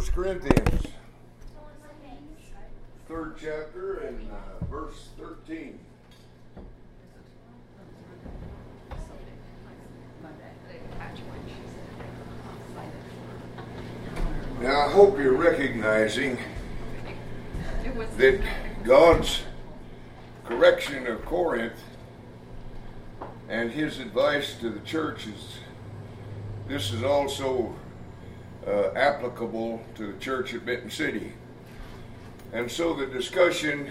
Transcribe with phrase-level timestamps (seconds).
[0.00, 0.86] First Corinthians,
[3.06, 5.78] third chapter and uh, verse 13.
[14.62, 16.38] Now, I hope you're recognizing
[18.16, 18.40] that
[18.82, 19.42] God's
[20.46, 21.78] correction of Corinth
[23.50, 25.58] and his advice to the church is
[26.68, 27.74] this is also
[28.66, 31.32] uh, applicable to the church at Benton City.
[32.52, 33.90] And so the discussion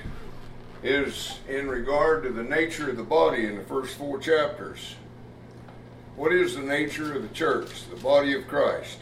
[0.83, 4.95] is in regard to the nature of the body in the first four chapters.
[6.15, 8.99] What is the nature of the church, the body of Christ?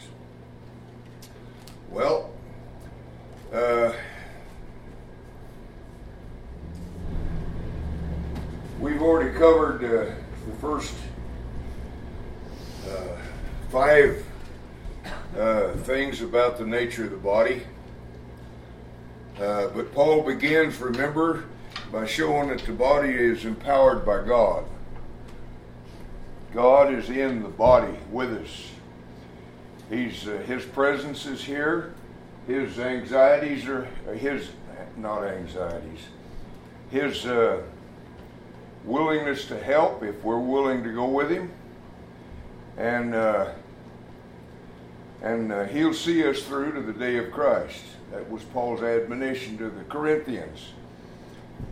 [1.90, 2.30] Well,
[3.52, 3.92] uh,
[8.78, 10.14] we've already covered uh,
[10.46, 10.94] the first
[12.88, 13.16] uh,
[13.70, 14.24] five
[15.36, 17.62] uh, things about the nature of the body.
[19.38, 21.44] Uh, but Paul begins, remember,
[21.92, 24.64] by showing that the body is empowered by God.
[26.52, 28.70] God is in the body with us.
[29.90, 31.94] He's uh, His presence is here.
[32.46, 33.84] His anxieties are
[34.14, 34.48] His
[34.96, 36.00] not anxieties.
[36.90, 37.62] His uh,
[38.84, 41.50] willingness to help if we're willing to go with Him,
[42.76, 43.50] and uh,
[45.22, 47.82] and uh, He'll see us through to the day of Christ.
[48.12, 50.72] That was Paul's admonition to the Corinthians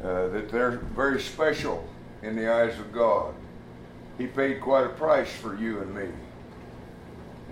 [0.02, 1.86] uh, that they're very special
[2.22, 3.34] in the eyes of God.
[4.18, 6.08] He paid quite a price for you and me.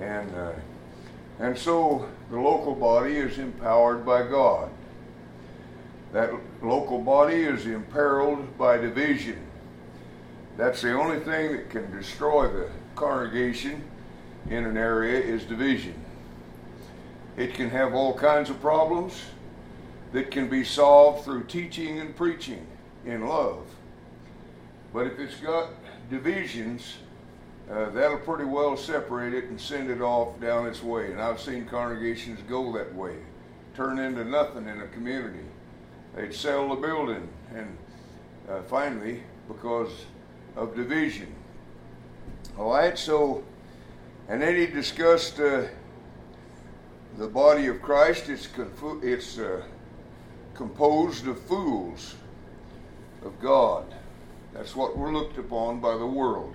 [0.00, 0.52] And, uh,
[1.38, 4.70] and so the local body is empowered by God.
[6.12, 9.38] That local body is imperiled by division.
[10.56, 13.82] That's the only thing that can destroy the congregation
[14.50, 15.94] in an area is division.
[17.36, 19.20] It can have all kinds of problems
[20.12, 22.66] that can be solved through teaching and preaching
[23.04, 23.66] in love.
[24.92, 25.70] But if it's got
[26.08, 26.98] divisions,
[27.70, 31.10] uh, that'll pretty well separate it and send it off down its way.
[31.10, 33.16] And I've seen congregations go that way,
[33.74, 35.44] turn into nothing in a community.
[36.14, 37.76] They'd sell the building, and
[38.48, 39.90] uh, finally, because
[40.54, 41.34] of division.
[42.56, 43.42] All right, so,
[44.28, 45.64] and then he discussed uh,
[47.18, 48.28] the body of Christ.
[48.28, 49.62] It's, confu- it's uh,
[50.54, 52.14] composed of fools
[53.24, 53.84] of God.
[54.52, 56.54] That's what we're looked upon by the world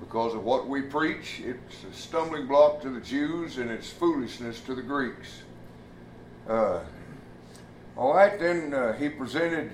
[0.00, 1.40] because of what we preach.
[1.40, 5.42] It's a stumbling block to the Jews and it's foolishness to the Greeks.
[6.48, 6.80] Uh,
[7.96, 9.70] all right, then uh, he presented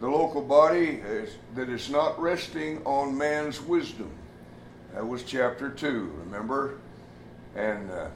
[0.00, 4.10] the local body as, that is not resting on man's wisdom.
[4.94, 6.78] That was chapter 2, remember?
[7.56, 8.08] And uh,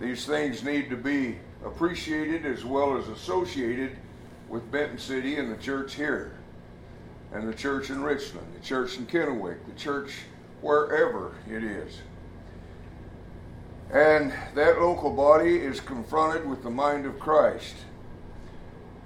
[0.00, 3.96] these things need to be appreciated as well as associated
[4.48, 6.36] with Benton City and the church here
[7.32, 10.12] and the church in Richland, the church in Kennewick, the church
[10.60, 11.98] wherever it is.
[13.92, 17.74] And that local body is confronted with the mind of Christ.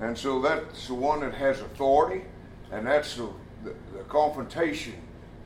[0.01, 2.25] And so that's the one that has authority,
[2.71, 3.31] and that's the,
[3.65, 4.95] the, the confrontation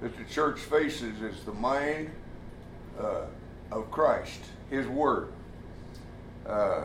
[0.03, 2.11] that the church faces is the mind
[3.01, 3.23] uh,
[3.71, 5.33] of Christ, His Word.
[6.45, 6.83] Uh,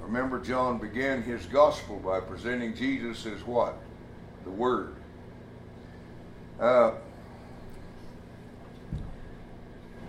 [0.00, 3.76] remember, John began his gospel by presenting Jesus as what?
[4.44, 4.94] the Word.
[6.60, 6.92] Uh,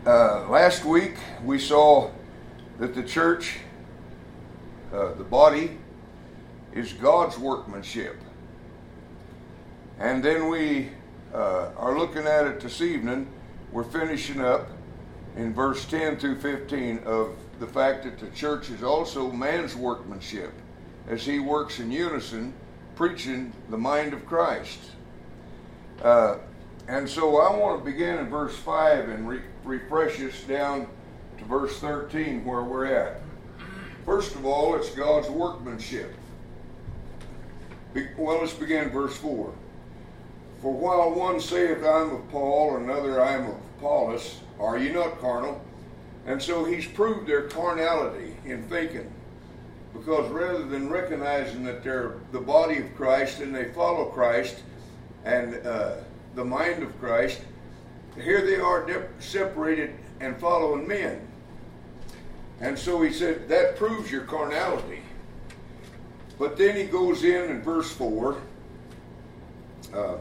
[0.06, 2.12] uh, last week we saw
[2.80, 3.58] that the church,
[4.94, 5.78] uh, the body,
[6.74, 8.18] is God's workmanship.
[10.00, 10.90] And then we
[11.36, 13.28] uh, are looking at it this evening.
[13.72, 14.70] We're finishing up
[15.36, 20.54] in verse 10 through 15 of the fact that the church is also man's workmanship
[21.10, 22.54] as he works in unison
[22.96, 24.80] preaching the mind of Christ.
[26.02, 26.38] Uh,
[26.88, 30.88] and so I want to begin in verse 5 and re- refresh us down
[31.38, 33.22] to verse 13 where we're at.
[34.06, 36.14] First of all, it's God's workmanship.
[37.94, 39.54] Be- well, let's begin verse 4.
[40.66, 45.22] For while one saith, I'm of Paul, another, I am of Apollos, are ye not
[45.22, 45.64] carnal?
[46.26, 49.14] And so he's proved their carnality in thinking
[49.94, 54.64] because rather than recognizing that they're the body of Christ and they follow Christ
[55.24, 55.98] and uh,
[56.34, 57.42] the mind of Christ,
[58.16, 61.28] here they are separated and following men.
[62.60, 65.04] And so he said, that proves your carnality.
[66.40, 68.42] But then he goes in in verse 4,
[69.94, 70.18] uh,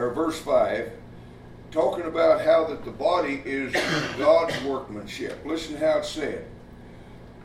[0.00, 0.90] or verse 5,
[1.70, 3.72] talking about how that the body is
[4.18, 5.44] God's workmanship.
[5.44, 6.46] Listen how it's said.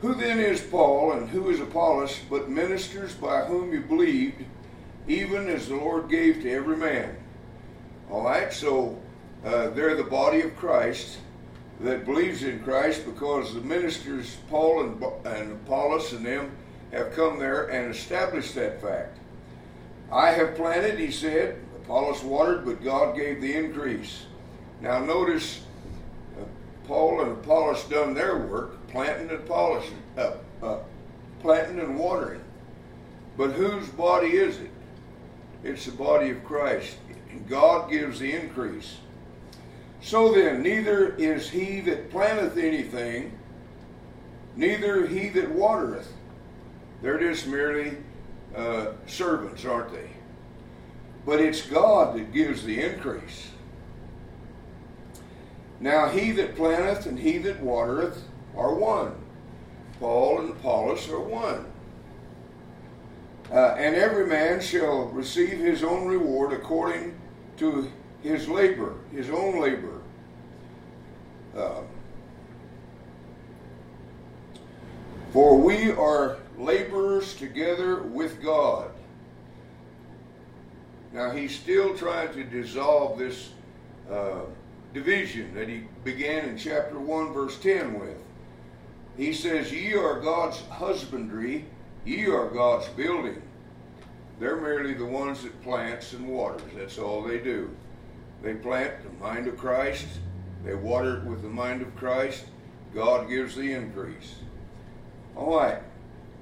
[0.00, 4.44] Who then is Paul and who is Apollos, but ministers by whom you believed,
[5.06, 7.16] even as the Lord gave to every man?
[8.10, 9.00] All right, so
[9.44, 11.18] uh, they're the body of Christ
[11.80, 16.52] that believes in Christ because the ministers, Paul and, and Apollos and them,
[16.92, 19.18] have come there and established that fact.
[20.10, 24.26] I have planted, he said, Apollos watered, but God gave the increase.
[24.80, 25.62] Now notice
[26.36, 26.44] uh,
[26.88, 30.32] Paul and Apollos done their work, planting and polishing, uh,
[30.64, 30.78] uh,
[31.40, 32.42] planting and watering.
[33.36, 34.70] But whose body is it?
[35.62, 36.96] It's the body of Christ.
[37.30, 38.96] And God gives the increase.
[40.00, 43.38] So then, neither is he that planteth anything,
[44.56, 46.12] neither he that watereth.
[47.00, 47.98] They're just merely
[48.56, 50.15] uh, servants, aren't they?
[51.26, 53.48] But it's God that gives the increase.
[55.80, 58.22] Now he that planteth and he that watereth
[58.56, 59.16] are one.
[59.98, 61.66] Paul and Apollos are one.
[63.52, 67.18] Uh, and every man shall receive his own reward according
[67.58, 67.90] to
[68.22, 70.00] his labor, his own labor.
[71.56, 71.82] Uh,
[75.32, 78.90] for we are laborers together with God.
[81.16, 83.48] Now he's still trying to dissolve this
[84.12, 84.40] uh,
[84.92, 88.18] division that he began in chapter 1, verse 10 with.
[89.16, 91.64] He says, Ye are God's husbandry,
[92.04, 93.40] ye are God's building.
[94.38, 96.70] They're merely the ones that plants and waters.
[96.76, 97.74] That's all they do.
[98.42, 100.06] They plant the mind of Christ,
[100.66, 102.44] they water it with the mind of Christ.
[102.94, 104.34] God gives the increase.
[105.34, 105.78] All right.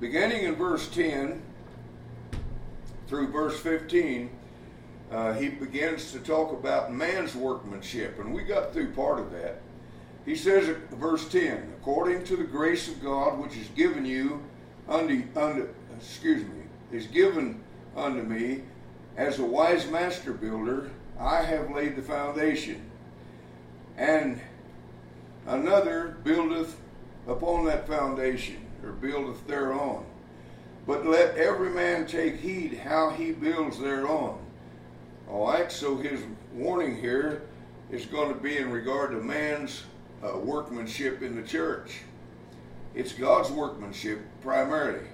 [0.01, 1.41] Beginning in verse 10
[3.07, 4.31] through verse 15,
[5.15, 9.63] uh, he begins to talk about man's workmanship, and we got through part of that.
[10.25, 14.43] He says, verse 10, according to the grace of God which is given you
[14.89, 17.63] unto, unto excuse me, is given
[17.95, 18.63] unto me
[19.17, 20.91] as a wise master builder,
[21.21, 22.91] I have laid the foundation,
[23.97, 24.41] and
[25.47, 26.77] another buildeth
[27.29, 30.05] upon that foundation, or buildeth thereon.
[30.89, 34.44] But let every man take heed how he builds thereon.
[35.31, 36.21] All right, so his
[36.53, 37.43] warning here
[37.91, 39.85] is going to be in regard to man's
[40.23, 42.01] uh, workmanship in the church.
[42.95, 45.07] It's God's workmanship primarily.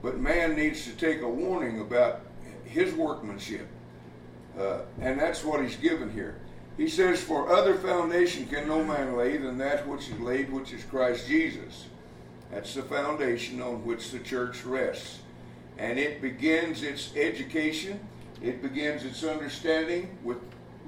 [0.00, 2.20] But man needs to take a warning about
[2.64, 3.66] his workmanship.
[4.58, 6.36] Uh, and that's what he's given here.
[6.76, 10.72] He says, For other foundation can no man lay than that which is laid, which
[10.72, 11.86] is Christ Jesus.
[12.50, 15.18] That's the foundation on which the church rests.
[15.78, 17.98] And it begins its education
[18.44, 20.36] it begins its understanding with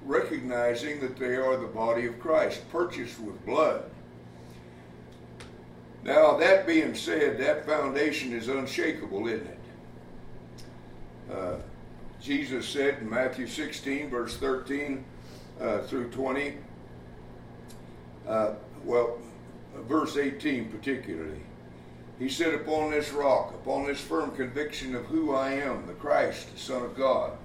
[0.05, 3.83] recognizing that they are the body of Christ, purchased with blood.
[6.05, 9.59] Now, that being said, that foundation is unshakable, isn't it?
[11.33, 11.55] Uh,
[12.21, 15.05] Jesus said in Matthew 16, verse 13
[15.59, 16.59] uh, through 20,
[18.29, 18.53] uh,
[18.85, 19.19] well,
[19.89, 21.41] verse 18 particularly,
[22.19, 26.53] he said, Upon this rock, upon this firm conviction of who I am, the Christ,
[26.53, 27.37] the Son of God,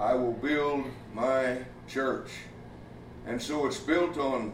[0.00, 2.30] I will build my church.
[3.26, 4.52] And so it's built on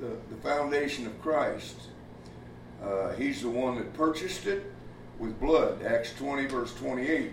[0.00, 1.76] the, the foundation of Christ.
[2.84, 4.72] Uh, he's the one that purchased it
[5.20, 7.30] with blood, Acts 20, verse 28.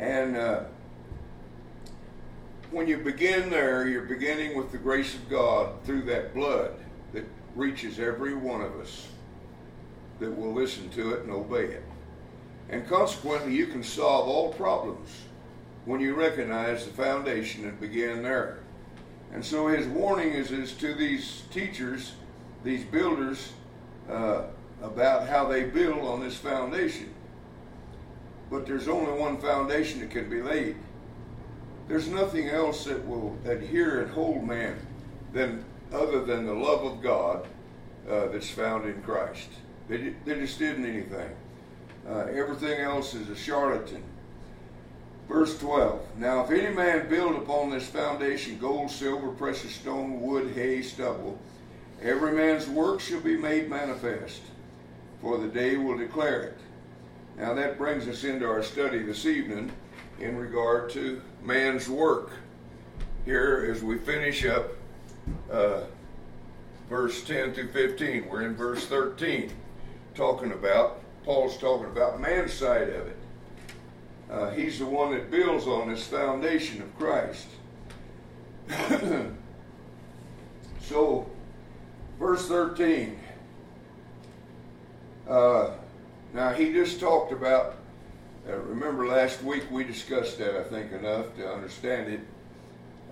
[0.00, 0.64] And uh,
[2.72, 6.74] when you begin there, you're beginning with the grace of God through that blood
[7.12, 9.06] that reaches every one of us
[10.18, 11.84] that will listen to it and obey it.
[12.70, 15.08] And consequently, you can solve all problems
[15.84, 18.60] when you recognize the foundation and begin there.
[19.32, 22.12] And so his warning is, is to these teachers,
[22.62, 23.52] these builders,
[24.08, 24.42] uh,
[24.82, 27.12] about how they build on this foundation.
[28.50, 30.76] But there's only one foundation that can be laid.
[31.88, 34.76] There's nothing else that will adhere and hold man
[35.32, 37.46] than other than the love of God
[38.08, 39.48] uh, that's found in Christ.
[39.88, 41.30] They, they just didn't anything.
[42.08, 44.02] Uh, everything else is a charlatan.
[45.28, 50.52] Verse 12 Now, if any man build upon this foundation gold, silver, precious stone, wood,
[50.54, 51.38] hay, stubble,
[52.02, 54.42] every man's work shall be made manifest,
[55.20, 56.58] for the day will declare it.
[57.38, 59.72] Now, that brings us into our study this evening
[60.20, 62.30] in regard to man's work.
[63.24, 64.72] Here, as we finish up
[65.50, 65.82] uh,
[66.90, 69.50] verse 10 through 15, we're in verse 13
[70.14, 73.16] talking about, Paul's talking about man's side of it.
[74.32, 77.46] Uh, he's the one that builds on this foundation of Christ.
[80.80, 81.30] so,
[82.18, 83.18] verse 13
[85.28, 85.72] Uh,
[86.32, 87.76] now, he just talked about,
[88.48, 92.20] uh, remember last week we discussed that, I think, enough to understand it.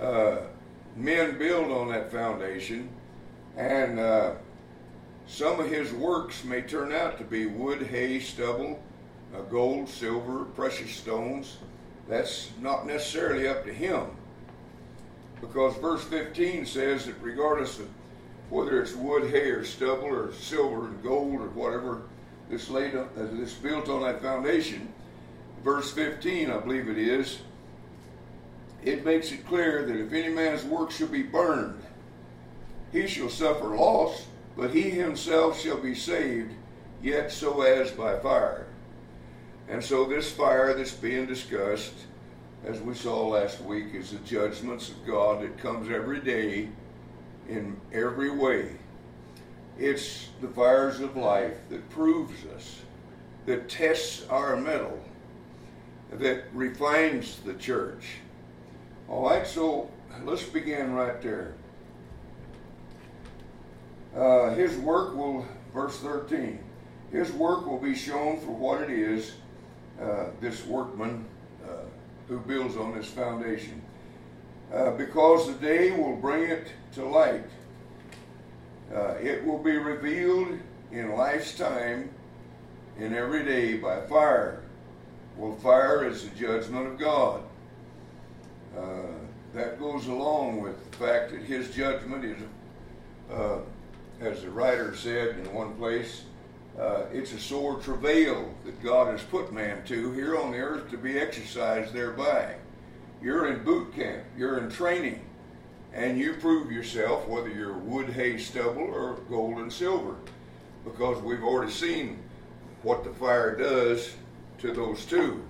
[0.02, 0.38] Uh,
[0.96, 2.88] men build on that foundation,
[3.58, 4.32] and uh,
[5.26, 8.82] some of his works may turn out to be wood, hay, stubble,
[9.34, 11.58] uh, gold, silver, precious stones.
[12.08, 14.06] That's not necessarily up to him.
[15.40, 17.88] Because verse 15 says that regardless of
[18.50, 22.02] whether it's wood, hay, or stubble, or silver and gold, or whatever
[22.50, 24.92] that's laid on, uh, that's built on that foundation,
[25.64, 27.38] verse 15, I believe it is,
[28.84, 31.80] it makes it clear that if any man's work shall be burned,
[32.92, 36.52] he shall suffer loss, but he himself shall be saved,
[37.02, 38.66] yet so as by fire.
[39.70, 41.94] And so this fire that's being discussed,
[42.64, 46.68] as we saw last week, is the judgments of God that comes every day
[47.48, 48.72] in every way.
[49.78, 52.82] It's the fires of life that proves us,
[53.46, 54.98] that tests our metal,
[56.14, 58.16] that refines the church.
[59.08, 59.88] All right, so
[60.24, 61.54] let's begin right there.
[64.16, 66.58] Uh, his work will, verse 13,
[67.12, 69.34] his work will be shown for what it is,
[70.00, 71.25] uh, this workman
[71.64, 71.83] uh,
[72.28, 73.80] who builds on this foundation.
[74.73, 77.45] Uh, because the day will bring it to light.
[78.95, 80.59] Uh, it will be revealed
[80.92, 82.11] in life's time
[82.99, 84.62] in every day by fire.
[85.37, 87.42] Well, fire is the judgment of God.
[88.76, 88.83] Uh,
[89.54, 92.37] that goes along with the fact that his judgment is
[94.21, 96.25] as the writer said in one place,
[96.80, 100.90] uh, it's a sore travail that God has put man to here on the earth
[100.90, 102.54] to be exercised thereby.
[103.22, 105.20] You're in boot camp, you're in training,
[105.92, 110.16] and you prove yourself whether you're wood, hay, stubble, or gold and silver,
[110.84, 112.18] because we've already seen
[112.82, 114.14] what the fire does
[114.58, 115.44] to those two.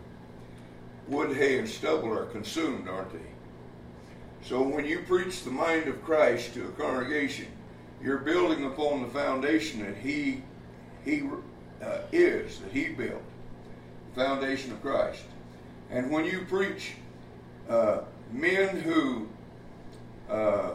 [1.06, 3.18] Wood, hay, and stubble are consumed, aren't they?
[4.42, 7.46] So when you preach the mind of Christ to a congregation,
[8.02, 10.42] you're building upon the foundation that he
[11.04, 11.22] he
[11.82, 13.22] uh, is that he built
[14.14, 15.24] the foundation of christ.
[15.90, 16.92] And when you preach
[17.68, 18.00] uh,
[18.32, 19.28] men who
[20.28, 20.72] uh,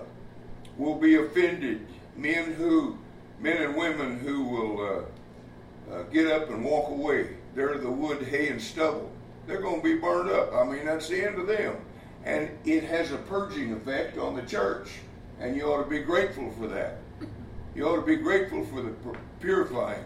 [0.78, 2.98] will be offended men who
[3.40, 5.06] men and women who will
[5.92, 9.10] uh, uh, get up and walk away they're the wood hay and stubble.
[9.48, 10.54] They're going to be burned up.
[10.54, 11.78] I mean that's the end of them.
[12.26, 14.90] And it has a purging effect on the church
[15.40, 16.98] and you ought to be grateful for that.
[17.76, 18.94] You ought to be grateful for the
[19.40, 20.04] purifying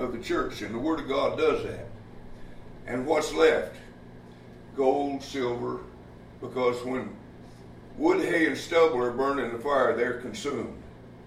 [0.00, 1.86] of the church, and the Word of God does that.
[2.86, 3.76] And what's left?
[4.76, 5.80] Gold, silver,
[6.40, 7.10] because when
[7.96, 10.74] wood, hay, and stubble are burned in the fire, they're consumed,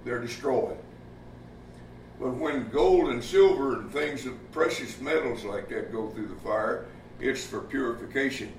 [0.04, 0.78] they're destroyed.
[2.20, 6.42] But when gold and silver and things of precious metals like that go through the
[6.42, 6.86] fire,
[7.20, 8.52] it's for purification.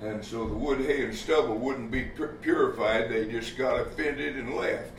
[0.00, 4.54] And so the wood, hay, and stubble wouldn't be purified, they just got offended and
[4.54, 4.98] left.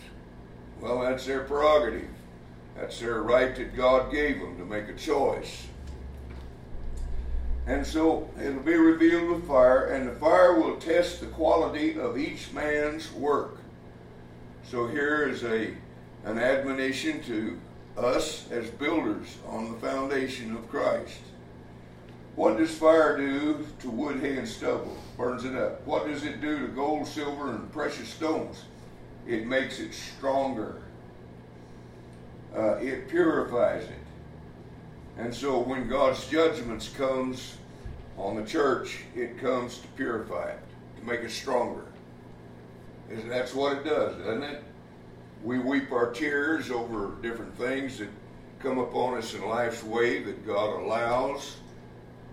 [0.82, 2.10] Well, that's their prerogative.
[2.80, 5.68] That's their right that God gave them to make a choice.
[7.68, 12.18] And so it'll be revealed with fire, and the fire will test the quality of
[12.18, 13.58] each man's work.
[14.64, 15.74] So here is a
[16.26, 17.60] an admonition to
[17.98, 21.20] us as builders on the foundation of Christ.
[22.36, 24.98] What does fire do to wood, hay, and stubble?
[25.18, 25.86] Burns it up.
[25.86, 28.64] What does it do to gold, silver, and precious stones?
[29.30, 30.82] it makes it stronger.
[32.56, 33.89] Uh, it purifies it.
[35.18, 37.58] And so when God's judgments comes
[38.18, 40.60] on the church, it comes to purify it,
[41.00, 41.84] to make it stronger.
[43.10, 44.63] And that's what it does, doesn't it?
[45.44, 48.10] We weep our tears over different things that
[48.60, 51.58] come upon us in life's way that God allows,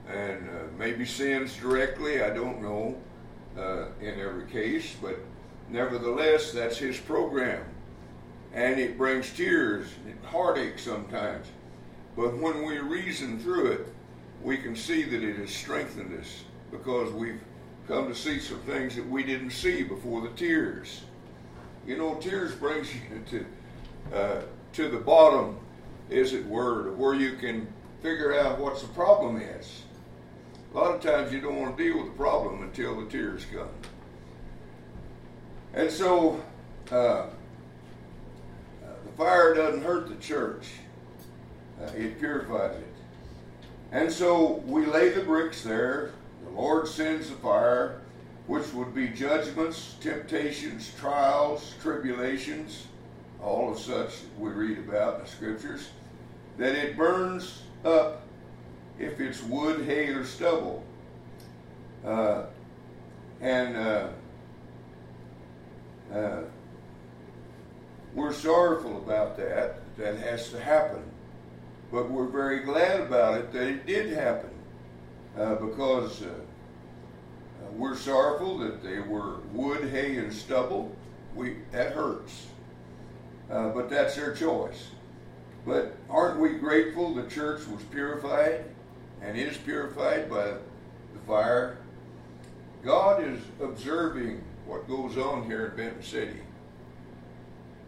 [0.08, 2.96] and uh, maybe sins directly, I don't know,
[3.56, 5.18] uh, in every case, but
[5.68, 7.64] Nevertheless, that's his program.
[8.56, 11.46] And it brings tears and heartache sometimes.
[12.16, 13.86] But when we reason through it,
[14.42, 17.40] we can see that it has strengthened us because we've
[17.86, 21.02] come to see some things that we didn't see before the tears.
[21.86, 25.58] You know, tears brings you to uh, to the bottom,
[26.10, 27.66] as it were, where you can
[28.02, 29.82] figure out what the problem is.
[30.72, 33.44] A lot of times you don't want to deal with the problem until the tears
[33.52, 33.68] come.
[35.74, 36.42] And so
[36.90, 37.26] uh,
[39.16, 40.66] fire doesn't hurt the church,
[41.82, 42.86] uh, it purifies it.
[43.92, 46.12] And so we lay the bricks there.
[46.44, 48.00] The Lord sends the fire,
[48.46, 52.86] which would be judgments, temptations, trials, tribulations,
[53.42, 55.88] all of such we read about in the scriptures.
[56.58, 58.22] that it burns up
[58.98, 60.82] if it's wood, hay, or stubble.
[62.04, 62.46] Uh,
[63.40, 64.08] and uh,
[66.12, 66.40] uh,
[68.16, 69.80] we're sorrowful about that.
[69.98, 71.02] That has to happen.
[71.92, 74.50] But we're very glad about it that it did happen
[75.38, 76.30] uh, because uh,
[77.72, 80.94] we're sorrowful that they were wood, hay, and stubble.
[81.34, 82.46] We that hurts,
[83.50, 84.88] uh, but that's their choice.
[85.66, 88.64] But aren't we grateful the church was purified
[89.20, 91.78] and is purified by the fire?
[92.82, 96.40] God is observing what goes on here in Benton City.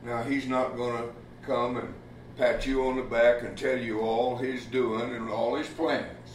[0.09, 1.11] Now, He's not going to
[1.43, 1.93] come and
[2.39, 6.31] pat you on the back and tell you all He's doing and all His plans.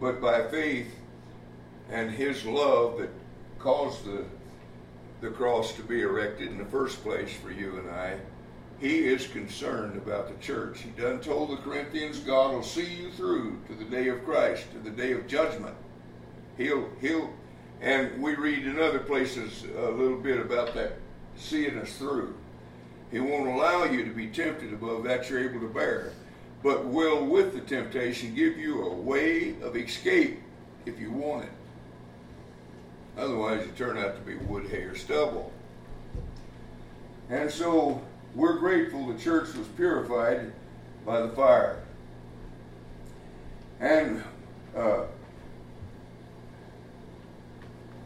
[0.00, 0.94] But by faith
[1.90, 3.10] and His love that
[3.58, 4.24] caused the,
[5.20, 8.18] the cross to be erected in the first place for you and I,
[8.78, 10.82] He is concerned about the church.
[10.82, 14.70] He done told the Corinthians, God will see you through to the day of Christ,
[14.70, 15.74] to the day of judgment.
[16.56, 17.34] He'll, he'll,
[17.80, 20.92] and we read in other places a little bit about that
[21.34, 22.32] seeing us through.
[23.10, 26.12] He won't allow you to be tempted above that you're able to bear,
[26.62, 30.40] but will, with the temptation, give you a way of escape
[30.86, 31.50] if you want it.
[33.16, 35.52] Otherwise, you turn out to be wood, hay, or stubble.
[37.30, 38.02] And so,
[38.34, 40.52] we're grateful the church was purified
[41.04, 41.82] by the fire.
[43.80, 44.22] And
[44.76, 45.04] uh,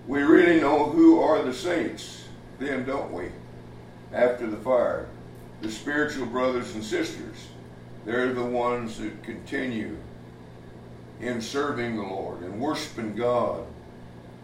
[0.06, 2.24] we really know who are the saints,
[2.58, 3.30] then, don't we?
[4.12, 5.08] After the fire.
[5.60, 7.48] The spiritual brothers and sisters.
[8.04, 9.96] They're the ones that continue
[11.20, 13.64] in serving the Lord and worshiping God.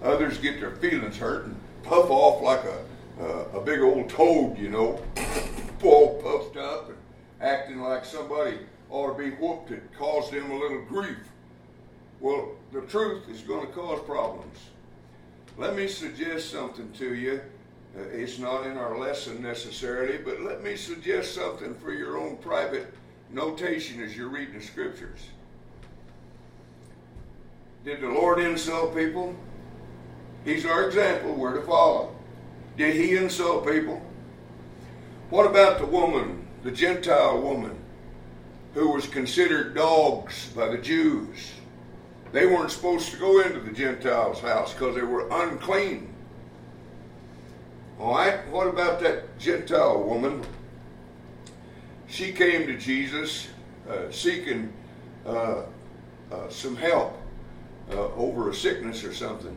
[0.03, 2.85] Others get their feelings hurt and puff off like a,
[3.23, 5.03] uh, a big old toad, you know,
[5.83, 6.99] all puffed up and
[7.41, 8.59] acting like somebody
[8.91, 9.71] ought to be whooped.
[9.71, 11.17] It caused them a little grief.
[12.21, 14.59] Well, the truth is going to cause problems.
[15.57, 17.41] Let me suggest something to you.
[17.97, 22.37] Uh, it's not in our lesson necessarily, but let me suggest something for your own
[22.37, 22.93] private
[23.31, 25.21] notation as you're reading the scriptures.
[27.85, 29.35] Did the Lord insult people?
[30.45, 31.35] He's our example.
[31.35, 32.15] We're to follow.
[32.77, 34.03] Did he insult people?
[35.31, 37.77] What about the woman, the Gentile woman,
[38.75, 41.53] who was considered dogs by the Jews?
[42.33, 46.13] They weren't supposed to go into the Gentiles' house because they were unclean.
[47.99, 50.45] All right, what about that Gentile woman?
[52.09, 53.49] She came to Jesus
[53.89, 54.71] uh, seeking
[55.25, 55.63] uh,
[56.31, 57.19] uh, some help
[57.91, 59.57] uh, over a sickness or something,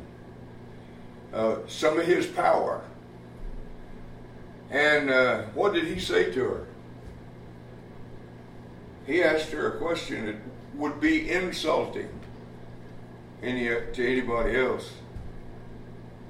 [1.33, 2.81] uh, some of his power.
[4.71, 6.67] And uh, what did he say to her?
[9.05, 10.35] He asked her a question that
[10.75, 12.07] would be insulting
[13.43, 14.93] any to anybody else.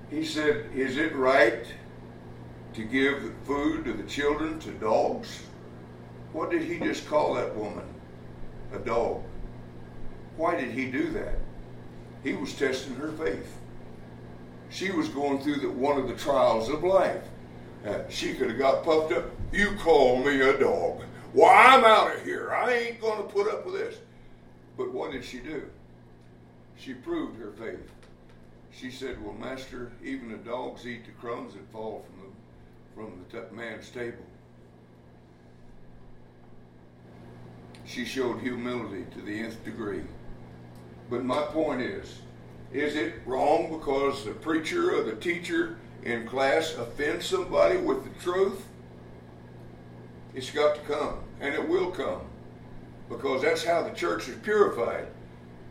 [0.10, 1.65] He said, "Is it right
[2.74, 5.44] to give food to the children to dogs?"
[6.34, 7.86] What did he just call that woman?
[8.74, 9.24] A dog.
[10.38, 11.40] Why did he do that?
[12.24, 13.58] He was testing her faith.
[14.70, 17.24] She was going through the, one of the trials of life.
[17.86, 19.26] Uh, she could have got puffed up.
[19.52, 21.04] You call me a dog.
[21.34, 22.52] Well, I'm out of here.
[22.54, 23.96] I ain't going to put up with this.
[24.78, 25.64] But what did she do?
[26.78, 27.92] She proved her faith.
[28.72, 32.29] She said, Well, Master, even the dogs eat the crumbs that fall from the,
[33.00, 34.26] from the man's table.
[37.86, 40.04] She showed humility to the nth degree.
[41.10, 42.20] But my point is,
[42.74, 48.22] is it wrong because the preacher or the teacher in class offends somebody with the
[48.22, 48.68] truth?
[50.36, 52.22] It's got to come, and it will come,
[53.08, 55.08] because that's how the church is purified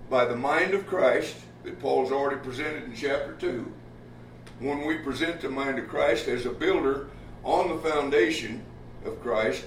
[0.08, 3.70] by the mind of Christ that Paul's already presented in chapter 2.
[4.60, 7.10] When we present the mind of Christ as a builder
[7.48, 8.62] on the foundation
[9.06, 9.64] of Christ,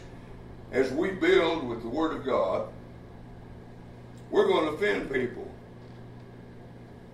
[0.71, 2.67] as we build with the Word of God,
[4.29, 5.49] we're going to offend people.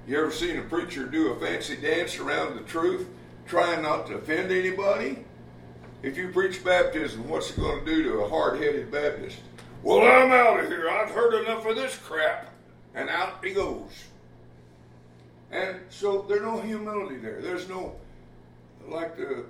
[0.05, 3.07] You ever seen a preacher do a fancy dance around the truth,
[3.45, 5.23] trying not to offend anybody?
[6.03, 9.37] If you preach baptism, what's it going to do to a hard headed Baptist?
[9.83, 10.89] Well, I'm out of here.
[10.89, 12.51] I've heard enough of this crap
[12.93, 13.91] and out he goes.
[15.49, 17.41] And so there's no humility there.
[17.41, 17.95] There's no,
[18.89, 19.45] like the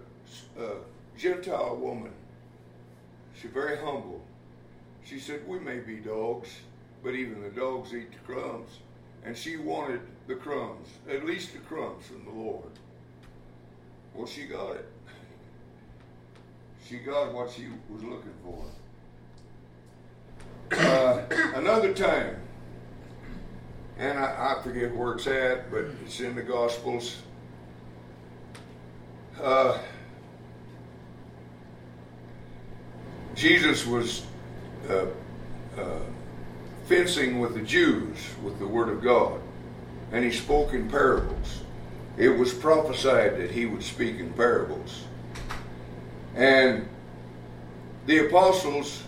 [0.59, 0.75] uh,
[1.17, 2.11] Gentile woman,
[3.33, 4.21] she's very humble.
[5.03, 6.49] She said, We may be dogs,
[7.03, 8.69] but even the dogs eat the crumbs.
[9.23, 12.69] And she wanted the crumbs, at least the crumbs from the Lord.
[14.13, 14.87] Well, she got it.
[16.87, 18.65] She got what she was looking for.
[20.71, 21.21] Uh,
[21.55, 22.37] another time,
[23.97, 27.17] and I, I, forget where it's at, but it's in the Gospels.
[29.41, 29.77] Uh,
[33.37, 34.25] Jesus was
[34.89, 35.05] uh,
[35.79, 35.99] uh,
[36.87, 39.39] fencing with the Jews with the Word of God,
[40.11, 41.61] and he spoke in parables.
[42.17, 45.03] It was prophesied that he would speak in parables.
[46.35, 46.87] And
[48.07, 49.03] the apostles,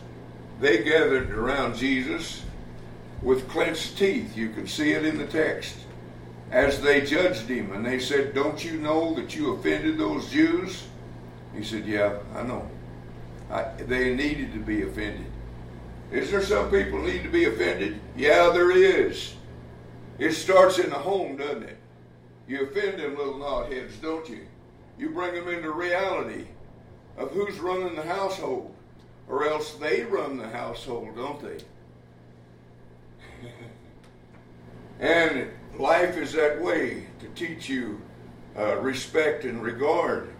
[0.59, 2.43] they gathered around Jesus
[3.23, 4.37] with clenched teeth.
[4.37, 5.75] You can see it in the text.
[6.51, 10.83] As they judged him, and they said, Don't you know that you offended those Jews?
[11.55, 12.69] He said, Yeah, I know.
[13.49, 15.25] I, they needed to be offended.
[16.11, 17.99] Is there some people need to be offended?
[18.15, 19.33] Yeah, there is.
[20.17, 21.77] It starts in the home, doesn't it?
[22.47, 24.45] You offend them little knotheads, don't you?
[24.97, 26.47] You bring them into reality
[27.17, 28.73] of who's running the household,
[29.27, 31.59] or else they run the household, don't they?
[34.99, 38.01] and life is that way to teach you
[38.57, 40.33] uh, respect and regard.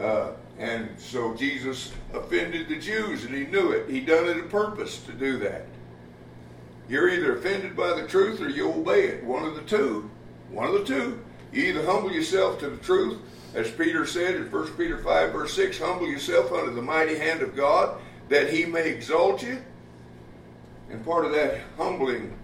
[0.00, 3.88] Uh, and so Jesus offended the Jews, and he knew it.
[3.88, 5.66] He done it on purpose to do that.
[6.88, 9.24] You're either offended by the truth or you obey it.
[9.24, 10.10] One of the two.
[10.50, 11.20] One of the two.
[11.52, 13.18] You either humble yourself to the truth,
[13.54, 17.42] as Peter said in 1 Peter 5, verse 6, humble yourself under the mighty hand
[17.42, 19.62] of God, that he may exalt you.
[20.90, 22.36] And part of that humbling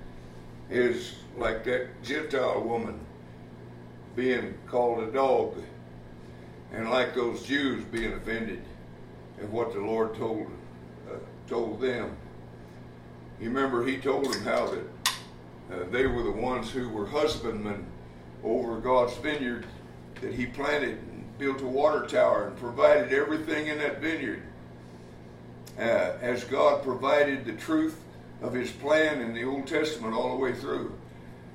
[0.70, 2.98] is like that Gentile woman
[4.16, 5.62] being called a dog
[6.72, 8.62] and like those Jews being offended
[9.40, 10.46] at what the Lord told
[11.10, 11.16] uh,
[11.48, 12.16] told them.
[13.40, 14.84] You remember he told them how that
[15.72, 17.86] uh, they were the ones who were husbandmen
[18.42, 19.66] over God's vineyard
[20.20, 24.42] that he planted and built a water tower and provided everything in that vineyard.
[25.78, 28.00] Uh, as God provided the truth
[28.42, 30.92] of his plan in the Old Testament all the way through.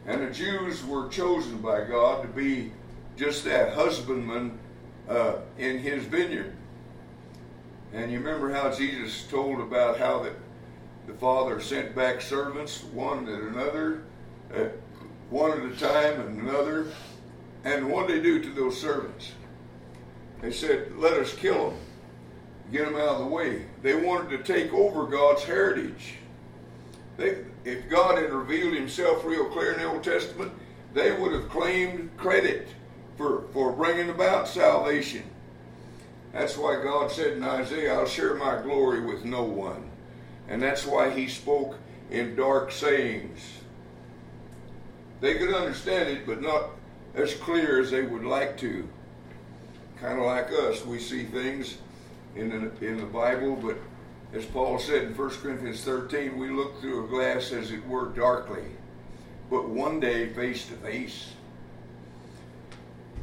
[0.05, 2.71] And the Jews were chosen by God to be
[3.17, 4.57] just that husbandmen
[5.09, 6.53] uh, in his vineyard.
[7.93, 10.33] And you remember how Jesus told about how that
[11.07, 14.03] the Father sent back servants, one at another,
[14.55, 14.65] uh,
[15.29, 16.87] one at a time and another.
[17.65, 19.31] And what did they do to those servants?
[20.41, 21.79] They said, let us kill them,
[22.71, 23.65] get them out of the way.
[23.81, 26.15] They wanted to take over God's heritage.
[27.15, 30.51] They, if God had revealed himself real clear in the Old Testament,
[30.93, 32.67] they would have claimed credit
[33.17, 35.23] for, for bringing about salvation.
[36.31, 39.89] That's why God said in Isaiah, I'll share my glory with no one.
[40.47, 41.77] And that's why he spoke
[42.09, 43.39] in dark sayings.
[45.21, 46.71] They could understand it, but not
[47.15, 48.87] as clear as they would like to.
[50.01, 51.77] Kind of like us, we see things
[52.35, 53.77] in the, in the Bible, but
[54.33, 58.07] as Paul said in 1 Corinthians 13, we look through a glass as it were
[58.07, 58.63] darkly,
[59.49, 61.33] but one day face to face.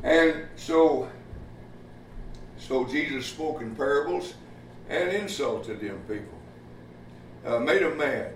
[0.03, 1.11] And so,
[2.59, 4.35] so Jesus spoke in parables
[4.89, 6.39] and insulted them people,
[7.47, 8.35] uh, made them mad.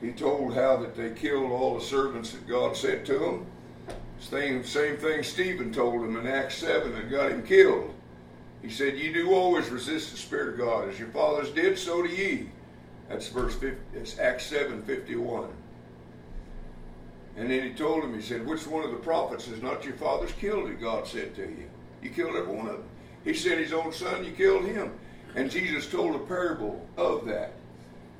[0.00, 3.46] He told how that they killed all the servants that God sent to them.
[4.20, 7.94] Same, same thing Stephen told them in Acts 7 that got him killed.
[8.62, 10.88] He said, You do always resist the Spirit of God.
[10.88, 12.50] As your fathers did, so do ye.
[13.08, 15.48] That's verse 50, it's Acts 7 51.
[17.36, 19.94] And then he told him, he said, Which one of the prophets has not your
[19.94, 21.68] fathers killed that God said to you?
[22.02, 22.88] You killed every one of them.
[23.24, 24.92] He said his own son, you killed him.
[25.34, 27.54] And Jesus told a parable of that.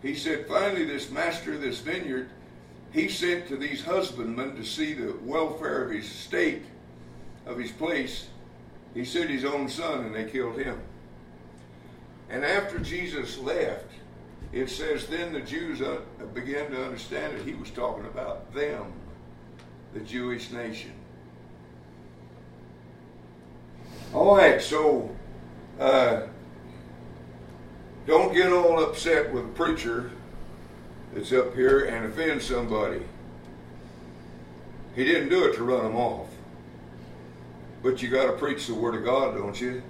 [0.03, 2.29] He said, Finally, this master of this vineyard,
[2.93, 6.65] he sent to these husbandmen to see the welfare of his estate,
[7.47, 8.29] of his place.
[8.95, 10.81] He sent his own son, and they killed him.
[12.31, 13.91] And after Jesus left,
[14.53, 16.01] it says, Then the Jews uh,
[16.33, 18.93] began to understand that he was talking about them
[19.95, 20.93] the Jewish nation.
[24.13, 25.11] All right, so
[25.81, 26.23] uh,
[28.07, 30.11] don't get all upset with a preacher
[31.15, 33.03] that's up here and offend somebody.
[34.95, 36.29] He didn't do it to run them off.
[37.83, 39.83] But you got to preach the Word of God, don't you?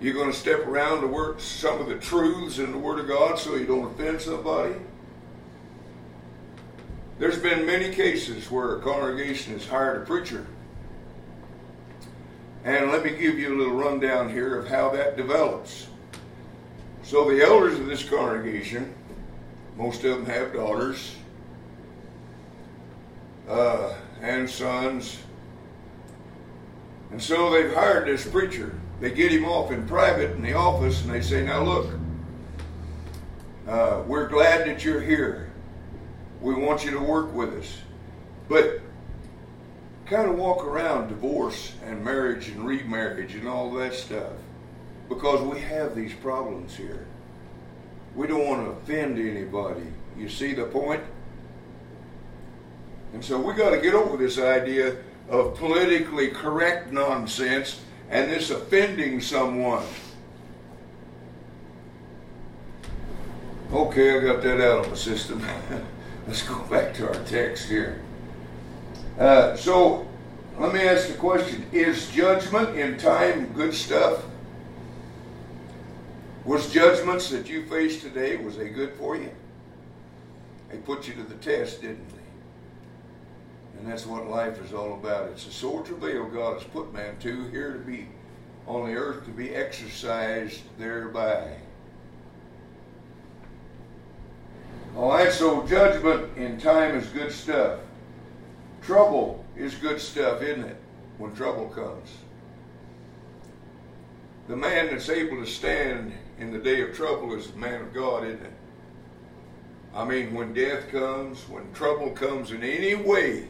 [0.00, 3.08] You're going to step around to work some of the truths in the Word of
[3.08, 4.74] God so you don't offend somebody?
[7.18, 10.46] There's been many cases where a congregation has hired a preacher.
[12.64, 15.88] And let me give you a little rundown here of how that develops.
[17.02, 18.94] So, the elders of this congregation,
[19.76, 21.16] most of them have daughters
[23.48, 25.18] uh, and sons.
[27.10, 28.78] And so they've hired this preacher.
[29.00, 31.94] They get him off in private in the office and they say, Now look,
[33.66, 35.47] Uh, we're glad that you're here.
[36.40, 37.78] We want you to work with us.
[38.48, 38.80] But
[40.06, 44.32] kind of walk around divorce and marriage and remarriage and all that stuff
[45.08, 47.06] because we have these problems here.
[48.14, 49.86] We don't want to offend anybody.
[50.16, 51.02] You see the point?
[53.12, 54.96] And so we got to get over this idea
[55.28, 59.84] of politically correct nonsense and this offending someone.
[63.72, 65.44] Okay, I got that out of my system.
[66.28, 68.02] Let's go back to our text here.
[69.18, 70.06] Uh, so,
[70.58, 74.24] let me ask the question Is judgment in time good stuff?
[76.44, 79.30] Was judgments that you faced today, was they good for you?
[80.70, 83.78] They put you to the test, didn't they?
[83.78, 85.30] And that's what life is all about.
[85.30, 88.06] It's a sore travail God has put man to here to be
[88.66, 91.56] on the earth to be exercised thereby.
[94.98, 97.78] All right, so judgment in time is good stuff.
[98.82, 100.76] Trouble is good stuff, isn't it?
[101.18, 102.16] When trouble comes.
[104.48, 107.94] The man that's able to stand in the day of trouble is the man of
[107.94, 108.52] God, isn't it?
[109.94, 113.46] I mean, when death comes, when trouble comes in any way,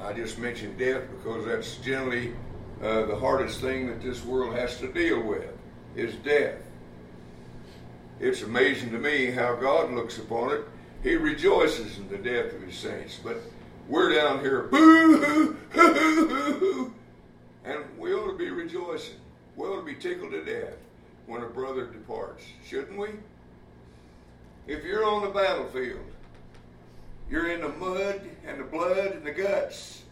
[0.00, 2.34] I just mentioned death because that's generally
[2.80, 5.50] uh, the hardest thing that this world has to deal with
[5.96, 6.54] is death.
[8.22, 10.60] It's amazing to me how God looks upon it.
[11.02, 13.38] He rejoices in the death of his saints, but
[13.88, 15.94] we're down here, boo hoo, hoo
[16.28, 16.94] hoo
[17.64, 19.16] and we ought to be rejoicing.
[19.56, 20.76] We ought to be tickled to death
[21.26, 23.08] when a brother departs, shouldn't we?
[24.68, 26.06] If you're on the battlefield,
[27.28, 30.02] you're in the mud and the blood and the guts.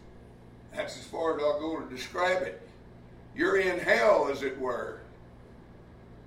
[0.75, 2.61] That's as far as I'll go to describe it.
[3.37, 4.99] You're in hell, as it were.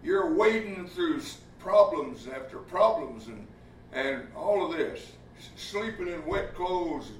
[0.03, 1.20] You're wading through
[1.64, 3.46] problems after problems and,
[3.92, 5.12] and all of this.
[5.57, 7.11] Sleeping in wet clothes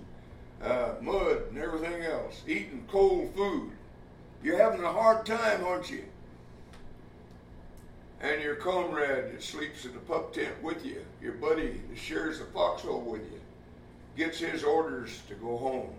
[0.63, 2.43] and uh, mud and everything else.
[2.47, 3.73] Eating cold food.
[4.43, 6.05] You're having a hard time, aren't you?
[8.25, 12.39] and your comrade that sleeps in the pup tent with you, your buddy that shares
[12.39, 13.41] the foxhole with you,
[14.17, 15.91] gets his orders to go home.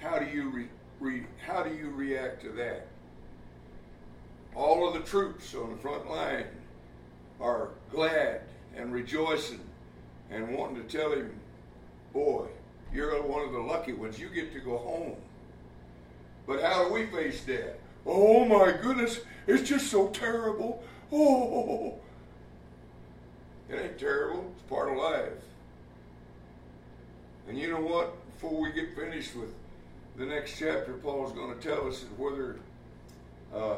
[0.00, 0.68] How do you re,
[1.00, 2.86] re, how do you react to that?
[4.54, 6.46] All of the troops on the front line
[7.40, 8.42] are glad
[8.76, 9.60] and rejoicing
[10.30, 11.32] and wanting to tell him,
[12.12, 12.46] boy,
[12.92, 14.18] you're one of the lucky ones.
[14.18, 15.16] You get to go home.
[16.46, 17.74] But how do we face death?
[18.06, 20.82] Oh my goodness, it's just so terrible.
[21.12, 21.94] Oh,
[23.68, 24.50] it ain't terrible.
[24.54, 25.32] It's part of life.
[27.48, 28.14] And you know what?
[28.34, 29.52] Before we get finished with
[30.16, 32.56] the next chapter, Paul's going to tell us whether
[33.54, 33.76] uh,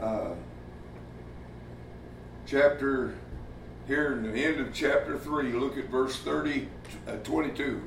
[0.00, 0.34] uh,
[2.46, 3.14] chapter
[3.86, 6.68] here in the end of chapter 3, look at verse 30,
[7.06, 7.82] uh, 22.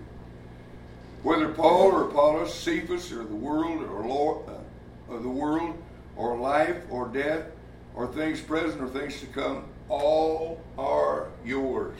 [1.24, 5.78] Whether Paul or Apollos, Cephas or the world or Lord, uh, or the world
[6.15, 7.45] or life or death
[7.93, 12.00] or things present or things to come, all are yours.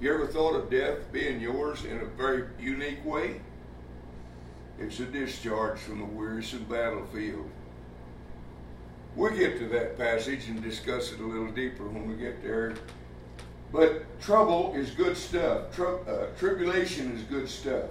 [0.00, 3.40] You ever thought of death being yours in a very unique way?
[4.78, 7.50] It's a discharge from the wearisome battlefield.
[9.18, 12.74] We'll get to that passage and discuss it a little deeper when we get there.
[13.72, 15.76] But trouble is good stuff.
[15.80, 17.86] Uh, tribulation is good stuff.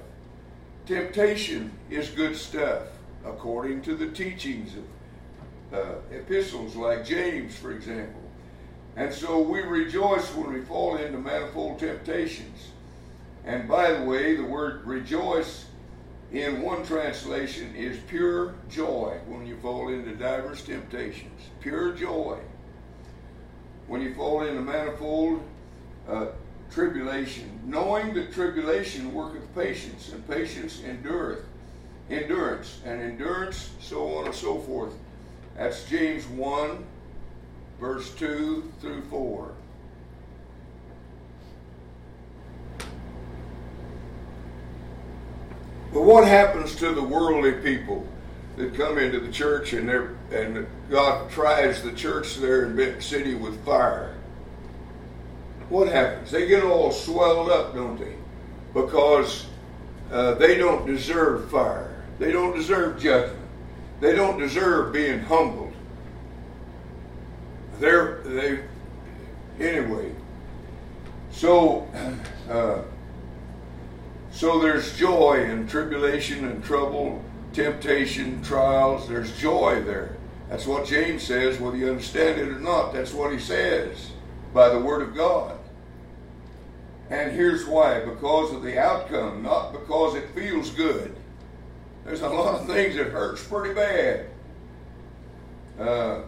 [0.86, 2.84] Temptation is good stuff,
[3.26, 8.22] according to the teachings of uh, epistles like James, for example.
[8.96, 12.70] And so we rejoice when we fall into manifold temptations.
[13.44, 15.66] And by the way, the word rejoice
[16.32, 21.42] in one translation is pure joy when you fall into diverse temptations.
[21.62, 22.38] Pure joy.
[23.88, 25.42] When you fall into manifold
[26.08, 26.28] uh,
[26.70, 31.46] tribulation, knowing that tribulation worketh patience, and patience endureth
[32.10, 34.94] endurance, and endurance, so on and so forth.
[35.56, 36.86] That's James 1,
[37.80, 39.52] verse 2 through 4.
[45.94, 48.06] But what happens to the worldly people
[48.58, 53.36] that come into the church and, and God tries the church there in Benton City
[53.36, 54.18] with fire?
[55.70, 56.32] what happens?
[56.32, 58.16] They get all swelled up, don't they?
[58.74, 59.48] Because
[60.12, 62.04] uh, they don't deserve fire.
[62.20, 63.46] They don't deserve judgment.
[64.00, 65.74] They don't deserve being humbled.
[67.80, 68.60] They're they
[69.60, 70.14] anyway.
[71.32, 71.88] So
[72.50, 72.82] uh,
[74.38, 79.10] so there's joy in tribulation and trouble, temptation, trials.
[79.10, 80.16] There's joy there.
[80.48, 82.94] That's what James says, whether you understand it or not.
[82.94, 84.12] That's what he says
[84.54, 85.58] by the Word of God.
[87.10, 91.16] And here's why because of the outcome, not because it feels good.
[92.06, 94.28] There's a lot of things that hurts pretty bad.
[95.80, 96.22] Uh,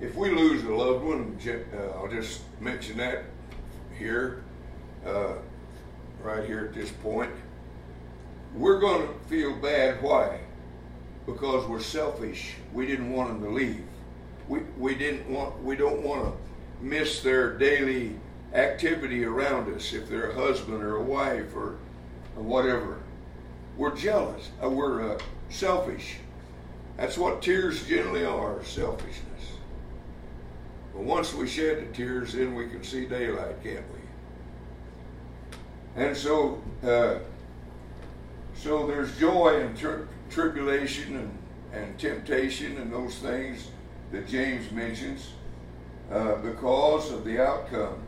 [0.00, 3.22] if we lose a loved one, uh, I'll just mention that
[3.96, 4.42] here,
[5.06, 5.34] uh,
[6.22, 7.30] right here at this point.
[8.54, 10.02] We're going to feel bad.
[10.02, 10.40] Why?
[11.26, 12.54] Because we're selfish.
[12.72, 13.84] We didn't want them to leave.
[14.48, 15.62] We, we didn't want.
[15.62, 18.16] We don't want to miss their daily
[18.52, 19.92] activity around us.
[19.92, 21.76] If they're a husband or a wife or,
[22.36, 22.98] or whatever,
[23.76, 24.50] we're jealous.
[24.62, 25.18] Uh, we're uh,
[25.50, 26.16] selfish.
[26.96, 29.52] That's what tears generally are: selfishness.
[30.92, 33.99] But once we shed the tears, then we can see daylight, can't we?
[35.96, 37.16] And so, uh,
[38.54, 41.38] so there's joy in tri- tribulation and,
[41.72, 43.68] and temptation and those things
[44.12, 45.30] that James mentions
[46.10, 48.02] uh, because of the outcome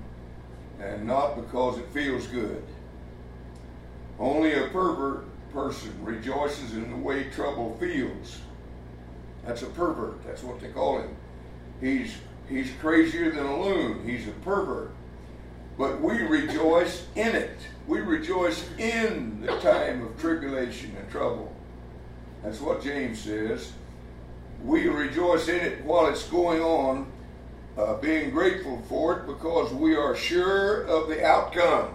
[0.80, 2.62] and not because it feels good.
[4.18, 8.38] Only a pervert person rejoices in the way trouble feels.
[9.44, 10.24] That's a pervert.
[10.24, 11.16] That's what they call him.
[11.80, 12.14] He's
[12.48, 14.06] he's crazier than a loon.
[14.08, 14.92] He's a pervert.
[15.78, 17.58] But we rejoice in it.
[17.87, 21.54] We rejoice in the time of tribulation and trouble.
[22.42, 23.72] That's what James says.
[24.62, 27.11] We rejoice in it while it's going on,
[27.76, 31.94] uh, being grateful for it because we are sure of the outcome.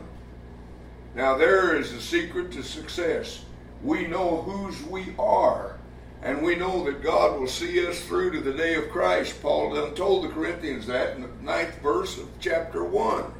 [1.15, 3.43] Now, there is a secret to success.
[3.83, 5.77] We know whose we are,
[6.21, 9.41] and we know that God will see us through to the day of Christ.
[9.41, 13.31] Paul done told the Corinthians that in the ninth verse of chapter 1.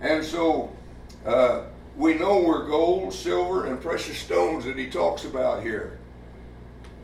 [0.00, 0.72] And so
[1.26, 1.62] uh,
[1.96, 5.98] we know we're gold, silver, and precious stones that he talks about here.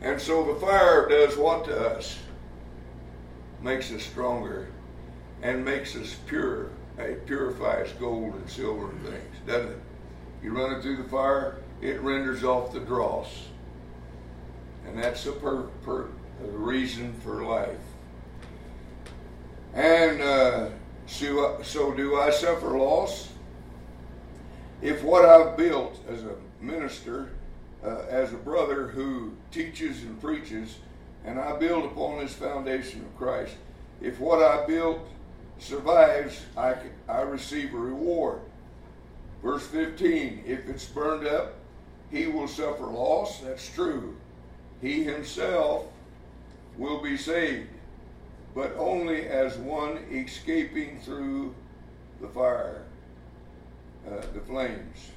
[0.00, 2.18] And so the fire does what to us?
[3.62, 4.68] Makes us stronger
[5.42, 6.68] and makes us pure.
[6.98, 9.78] It purifies gold and silver and things, doesn't it?
[10.42, 13.48] You run it through the fire, it renders off the dross.
[14.86, 16.08] And that's the per, per,
[16.40, 17.78] reason for life.
[19.72, 20.68] And uh,
[21.06, 23.30] so, so do I suffer loss?
[24.82, 27.30] If what I've built as a minister,
[27.84, 30.76] uh, as a brother who teaches and preaches,
[31.24, 33.54] and I build upon this foundation of Christ,
[34.00, 35.00] if what I built
[35.58, 36.74] survives, I,
[37.08, 38.40] I receive a reward.
[39.42, 41.54] Verse 15 If it's burned up,
[42.10, 43.40] he will suffer loss.
[43.40, 44.16] That's true.
[44.80, 45.86] He himself
[46.76, 47.68] will be saved
[48.54, 51.54] but only as one escaping through
[52.20, 52.82] the fire,
[54.06, 55.10] uh, the flames.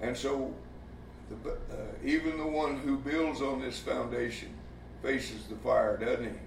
[0.00, 0.54] And so,
[1.44, 1.56] the, uh,
[2.02, 4.48] even the one who builds on this foundation
[5.02, 6.38] faces the fire, doesn't he?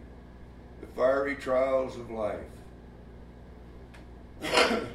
[0.82, 2.40] The fiery trials of life.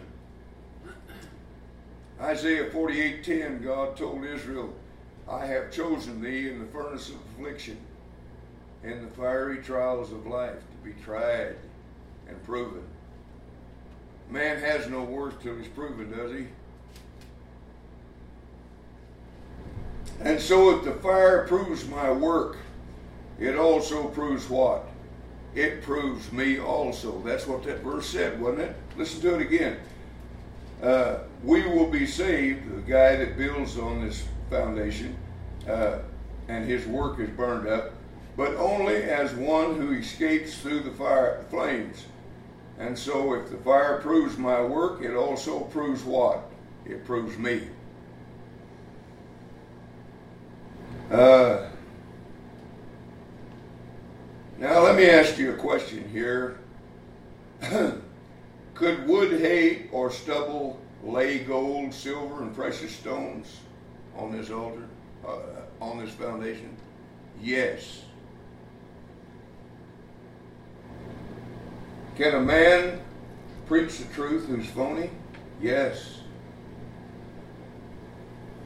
[2.20, 4.74] Isaiah 48:10, God told Israel,
[5.28, 7.78] I have chosen thee in the furnace of affliction
[8.82, 11.56] in the fiery trials of life be tried
[12.28, 12.82] and proven.
[14.30, 16.46] Man has no worth till he's proven, does he?
[20.20, 22.58] And so if the fire proves my work,
[23.40, 24.86] it also proves what?
[25.56, 27.20] It proves me also.
[27.22, 28.76] That's what that verse said, wasn't it?
[28.96, 29.78] Listen to it again.
[30.82, 35.16] Uh, we will be saved, the guy that builds on this foundation,
[35.68, 35.98] uh,
[36.48, 37.92] and his work is burned up
[38.36, 42.04] but only as one who escapes through the fire flames.
[42.78, 46.50] And so if the fire proves my work, it also proves what?
[46.84, 47.62] It proves me.
[51.10, 51.68] Uh,
[54.58, 56.58] now let me ask you a question here.
[58.74, 63.60] Could wood, hay, or stubble lay gold, silver, and precious stones
[64.16, 64.86] on this altar,
[65.26, 65.38] uh,
[65.80, 66.76] on this foundation?
[67.40, 68.05] Yes.
[72.16, 73.00] Can a man
[73.66, 75.10] preach the truth who's phony?
[75.60, 76.20] Yes.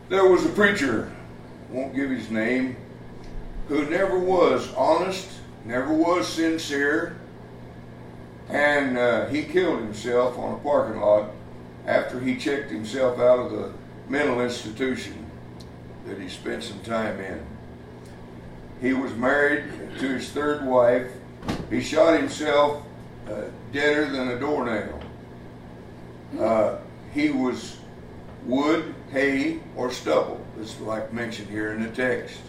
[0.08, 1.12] There was a preacher,
[1.68, 2.76] won't give his name,
[3.66, 5.28] who never was honest,
[5.64, 7.16] never was sincere,
[8.48, 11.30] and uh, he killed himself on a parking lot
[11.86, 13.72] after he checked himself out of the
[14.08, 15.26] mental institution
[16.06, 17.44] that he spent some time in.
[18.80, 19.64] He was married
[19.98, 21.10] to his third wife.
[21.68, 22.84] He shot himself
[23.30, 25.00] uh, deader than a doornail.
[26.38, 26.76] Uh,
[27.12, 27.78] he was
[28.44, 30.44] wood, hay, or stubble.
[30.60, 32.40] It's like mentioned here in the text.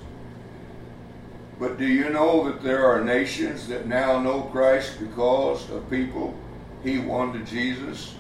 [1.60, 6.34] But do you know that there are nations that now know Christ because of people
[6.84, 8.16] he won to Jesus?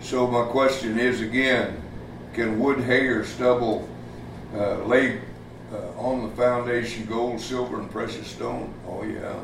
[0.00, 1.82] So my question is again,
[2.34, 3.88] can wood, hay, or stubble
[4.54, 5.20] uh, lay
[5.76, 8.72] uh, on the foundation gold, silver, and precious stone?
[8.86, 9.38] Oh yeah.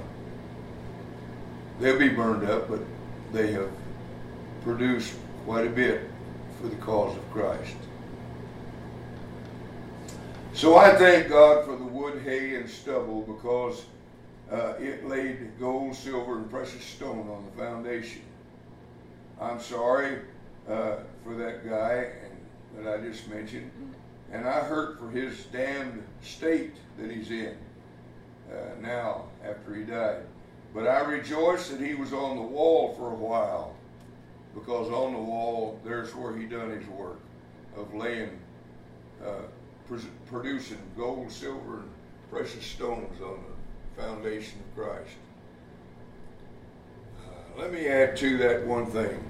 [1.80, 2.80] They'll be burned up, but
[3.32, 3.70] they have
[4.62, 5.14] produced
[5.44, 6.08] quite a bit
[6.60, 7.76] for the cause of Christ.
[10.54, 13.84] So I thank God for the wood, hay, and stubble because
[14.50, 18.22] uh, it laid gold, silver, and precious stone on the foundation.
[19.40, 20.18] I'm sorry
[20.68, 22.12] uh, for that guy
[22.76, 23.70] that I just mentioned,
[24.32, 27.56] and I hurt for his damned state that he's in
[28.50, 30.22] uh, now after he died.
[30.74, 33.74] But I rejoice that he was on the wall for a while
[34.54, 37.20] because on the wall there's where he done his work
[37.76, 38.38] of laying
[39.24, 39.42] uh,
[40.26, 41.90] producing gold, silver, and
[42.30, 45.10] precious stones on the foundation of Christ.
[47.20, 49.22] Uh, let me add to that one thing.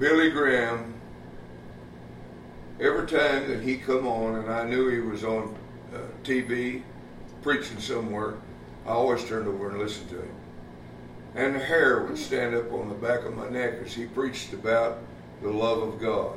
[0.00, 0.99] Billy Graham,
[2.80, 5.54] every time that he come on, and I knew he was on
[5.94, 6.82] uh, TV
[7.42, 8.34] preaching somewhere,
[8.86, 10.34] I always turned over and listened to him.
[11.34, 14.52] And the hair would stand up on the back of my neck as he preached
[14.52, 14.98] about
[15.42, 16.36] the love of God.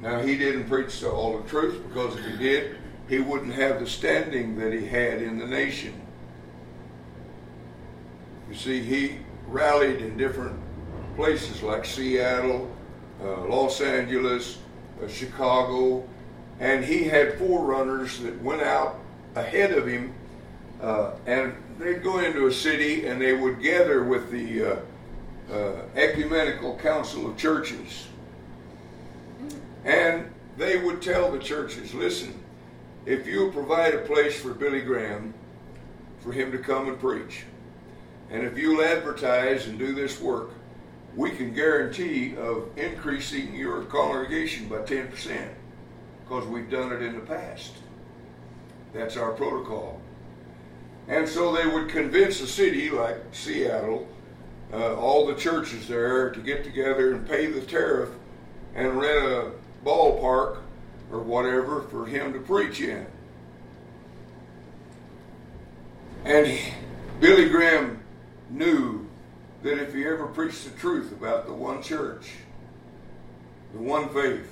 [0.00, 2.76] Now, he didn't preach all the truth because if he did,
[3.08, 5.94] he wouldn't have the standing that he had in the nation.
[8.50, 10.60] You see, he rallied in different
[11.14, 12.70] places like Seattle,
[13.22, 14.58] uh, Los Angeles,
[15.08, 16.06] Chicago,
[16.60, 18.98] and he had forerunners that went out
[19.34, 20.14] ahead of him,
[20.80, 24.76] uh, and they'd go into a city and they would gather with the uh,
[25.52, 28.06] uh, ecumenical council of churches.
[29.84, 32.42] And they would tell the churches, listen,
[33.04, 35.32] if you provide a place for Billy Graham
[36.20, 37.44] for him to come and preach,
[38.30, 40.50] and if you'll advertise and do this work,
[41.16, 45.48] we can guarantee of increasing your congregation by 10%
[46.22, 47.72] because we've done it in the past.
[48.92, 50.00] That's our protocol.
[51.08, 54.06] And so they would convince a city like Seattle,
[54.72, 58.10] uh, all the churches there, to get together and pay the tariff
[58.74, 59.52] and rent a
[59.84, 60.58] ballpark
[61.10, 63.06] or whatever for him to preach in.
[66.24, 66.58] And
[67.20, 68.02] Billy Graham
[68.50, 69.05] knew
[69.66, 72.34] that if he ever preached the truth about the one church,
[73.72, 74.48] the one faith,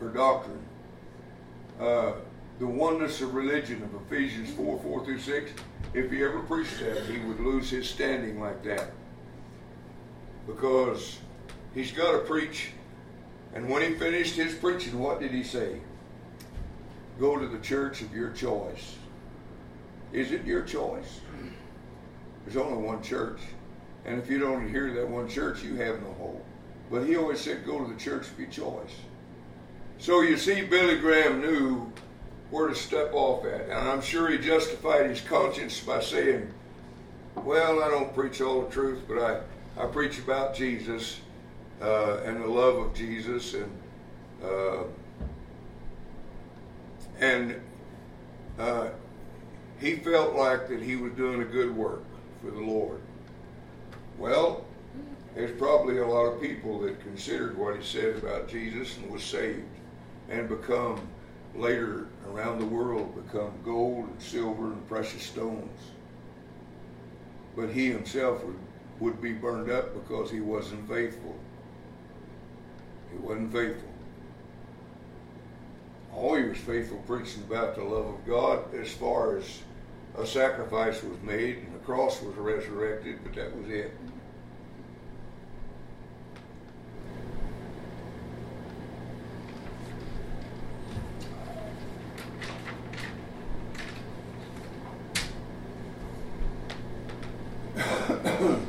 [0.00, 0.62] her doctrine,
[1.80, 2.12] uh,
[2.58, 5.50] the oneness of religion of Ephesians 4 4 through 6,
[5.94, 8.90] if he ever preached that, he would lose his standing like that.
[10.46, 11.18] Because
[11.74, 12.68] he's got to preach
[13.54, 15.80] and when he finished his preaching, what did he say?
[17.18, 18.96] Go to the church of your choice.
[20.12, 21.20] Is it your choice?
[22.46, 23.40] There's only one church.
[24.06, 26.46] And if you don't adhere to that one church, you have no hope.
[26.90, 28.94] But he always said, go to the church of your choice.
[29.98, 31.92] So you see, Billy Graham knew
[32.50, 33.62] where to step off at.
[33.62, 36.48] And I'm sure he justified his conscience by saying,
[37.34, 41.20] well, I don't preach all the truth, but I, I preach about Jesus
[41.82, 43.70] uh, and the love of Jesus, and
[44.42, 44.84] uh,
[47.20, 47.60] and
[48.58, 48.88] uh,
[49.78, 52.02] he felt like that he was doing a good work
[52.46, 53.00] for the Lord.
[54.18, 54.64] Well,
[55.34, 59.22] there's probably a lot of people that considered what he said about Jesus and was
[59.22, 59.64] saved
[60.30, 61.00] and become
[61.54, 65.78] later around the world become gold and silver and precious stones.
[67.56, 68.58] But he himself would,
[69.00, 71.34] would be burned up because he wasn't faithful.
[73.10, 73.88] He wasn't faithful.
[76.14, 79.60] All he was faithful preaching about the love of God as far as
[80.18, 83.92] a sacrifice was made and cross was resurrected, but that was it.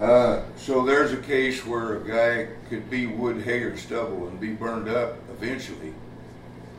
[0.00, 4.38] Uh, so there's a case where a guy could be wood, hay, or stubble and
[4.38, 5.92] be burned up eventually,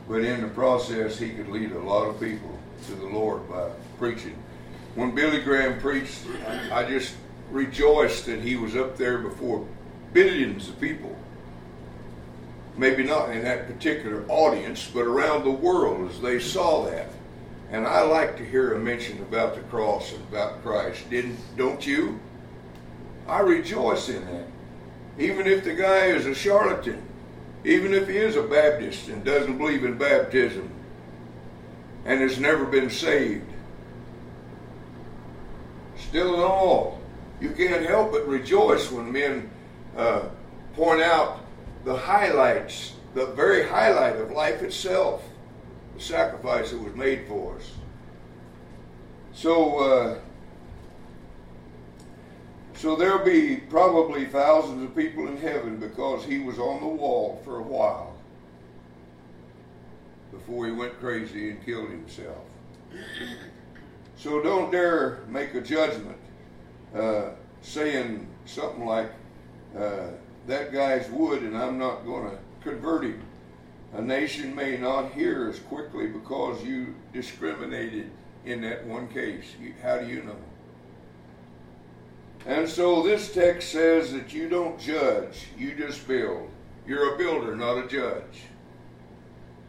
[0.08, 3.70] but in the process, he could lead a lot of people to the Lord by
[3.98, 4.36] preaching.
[4.94, 6.20] When Billy Graham preached,
[6.72, 7.14] I just
[7.50, 9.66] rejoiced that he was up there before
[10.12, 11.16] billions of people.
[12.76, 17.08] Maybe not in that particular audience, but around the world as they saw that.
[17.70, 21.08] And I like to hear a mention about the cross and about Christ.
[21.10, 22.18] Didn't don't you?
[23.28, 24.46] I rejoice in that.
[25.18, 27.02] Even if the guy is a charlatan,
[27.64, 30.70] even if he is a Baptist and doesn't believe in baptism
[32.04, 33.46] and has never been saved,
[35.96, 37.00] still in all,
[37.40, 39.50] you can't help but rejoice when men
[39.96, 40.22] uh,
[40.74, 41.40] point out
[41.84, 45.22] the highlights, the very highlight of life itself,
[45.94, 47.70] the sacrifice that was made for us.
[49.32, 50.18] So, uh,
[52.74, 57.40] so there'll be probably thousands of people in heaven because he was on the wall
[57.44, 58.09] for a while
[60.30, 62.44] before he went crazy and killed himself.
[64.16, 66.18] So don't dare make a judgment
[66.94, 67.30] uh,
[67.62, 69.10] saying something like,
[69.76, 70.08] uh,
[70.46, 73.22] that guy's wood and I'm not going to convert him.
[73.94, 78.10] A nation may not hear as quickly because you discriminated
[78.44, 79.44] in that one case.
[79.60, 80.36] You, how do you know?
[82.46, 86.48] And so this text says that you don't judge, you just build.
[86.86, 88.42] You're a builder, not a judge.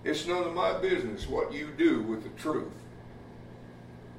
[0.03, 2.71] It's none of my business what you do with the truth.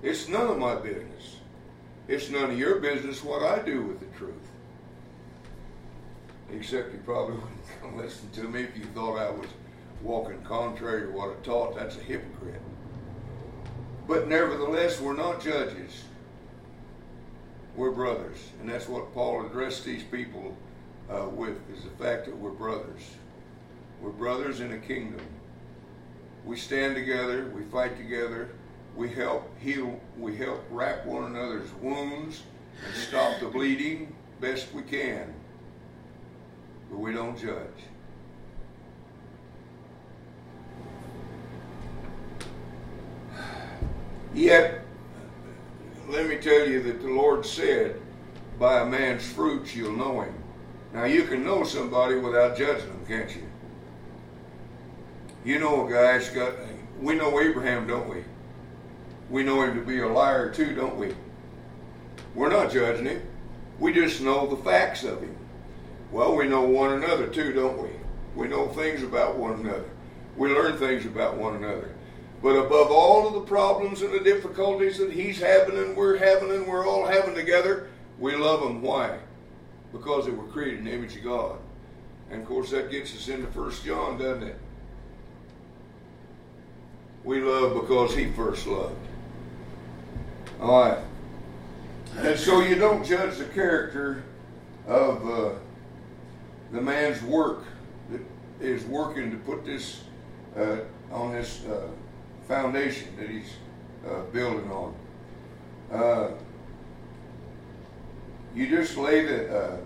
[0.02, 1.36] It's none of my business.
[2.08, 4.34] It's none of your business what I do with the truth.
[6.52, 7.36] Except you probably
[7.82, 9.48] wouldn't listen to me if you thought I was
[10.02, 11.76] walking contrary to what I taught.
[11.76, 12.60] That's a hypocrite.
[14.06, 16.04] But nevertheless, we're not judges.
[17.76, 18.38] We're brothers.
[18.60, 20.56] And that's what Paul addressed these people
[21.08, 23.02] uh, with, is the fact that we're brothers.
[24.00, 25.24] We're brothers in a kingdom.
[26.44, 28.50] We stand together, we fight together,
[28.96, 32.42] we help heal, we help wrap one another's wounds
[32.84, 35.32] and stop the bleeding best we can.
[36.90, 37.68] But we don't judge.
[44.34, 44.82] Yet,
[46.08, 48.00] let me tell you that the Lord said,
[48.58, 50.34] by a man's fruits you'll know him.
[50.92, 53.51] Now, you can know somebody without judging them, can't you?
[55.44, 56.52] You know a guy's got,
[57.00, 58.24] we know Abraham, don't we?
[59.28, 61.14] We know him to be a liar too, don't we?
[62.34, 63.22] We're not judging him.
[63.78, 65.36] We just know the facts of him.
[66.12, 67.88] Well, we know one another too, don't we?
[68.36, 69.88] We know things about one another.
[70.36, 71.92] We learn things about one another.
[72.42, 76.50] But above all of the problems and the difficulties that he's having and we're having
[76.50, 77.88] and we're all having together,
[78.18, 78.82] we love him.
[78.82, 79.18] Why?
[79.92, 81.58] Because they were created in the image of God.
[82.30, 84.58] And of course that gets us into First John, doesn't it?
[87.24, 88.96] We love because he first loved.
[90.60, 90.98] All right.
[92.18, 94.24] And so you don't judge the character
[94.86, 95.50] of uh,
[96.72, 97.64] the man's work
[98.10, 98.20] that
[98.60, 100.02] is working to put this
[100.56, 100.78] uh,
[101.10, 101.88] on this uh,
[102.48, 103.52] foundation that he's
[104.06, 104.94] uh, building on.
[105.90, 106.30] Uh,
[108.54, 109.80] you just lay the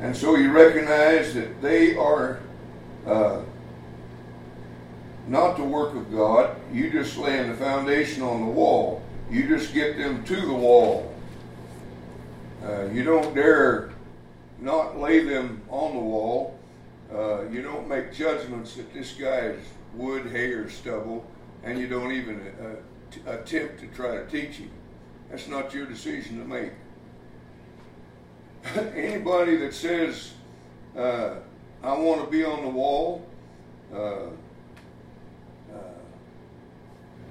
[0.00, 2.40] and so you recognize that they are
[5.26, 6.56] not the work of God.
[6.72, 9.02] You just laying the foundation on the wall.
[9.30, 11.12] You just get them to the wall.
[12.62, 13.90] Uh, you don't dare
[14.60, 16.58] not lay them on the wall.
[17.12, 19.64] Uh, you don't make judgments that this guy is
[19.94, 21.24] wood, hay, or stubble,
[21.62, 22.76] and you don't even uh,
[23.10, 24.70] t- attempt to try to teach him.
[25.30, 26.72] That's not your decision to make.
[28.94, 30.32] Anybody that says,
[30.96, 31.34] uh,
[31.82, 33.26] I want to be on the wall,
[33.94, 34.26] uh,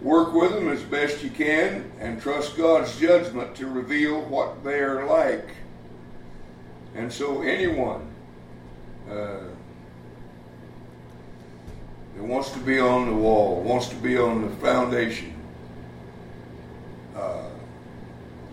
[0.03, 4.79] Work with them as best you can and trust God's judgment to reveal what they
[4.79, 5.47] are like.
[6.93, 8.05] And so, anyone
[9.09, 9.39] uh,
[12.15, 15.33] that wants to be on the wall, wants to be on the foundation,
[17.15, 17.47] uh,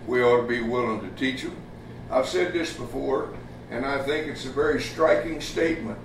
[0.07, 1.57] we ought to be willing to teach them.
[2.11, 3.33] I've said this before,
[3.71, 5.99] and I think it's a very striking statement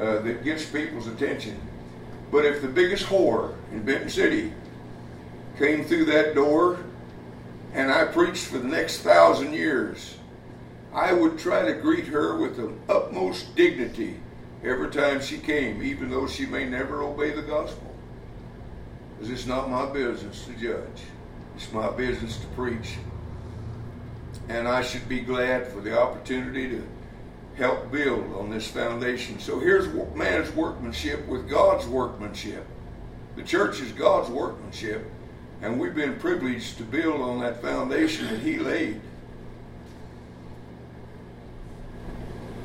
[0.00, 1.60] uh, that gets people's attention.
[2.30, 4.52] But if the biggest whore in Benton City
[5.58, 6.78] came through that door
[7.74, 10.16] and I preached for the next thousand years,
[10.94, 14.20] I would try to greet her with the utmost dignity
[14.64, 17.94] every time she came, even though she may never obey the gospel.
[19.14, 21.02] Because it's not my business to judge,
[21.56, 22.96] it's my business to preach.
[24.48, 26.86] And I should be glad for the opportunity to
[27.56, 29.38] help build on this foundation.
[29.40, 32.64] So here's man's workmanship with God's workmanship.
[33.36, 35.04] The church is God's workmanship,
[35.60, 39.00] and we've been privileged to build on that foundation that He laid.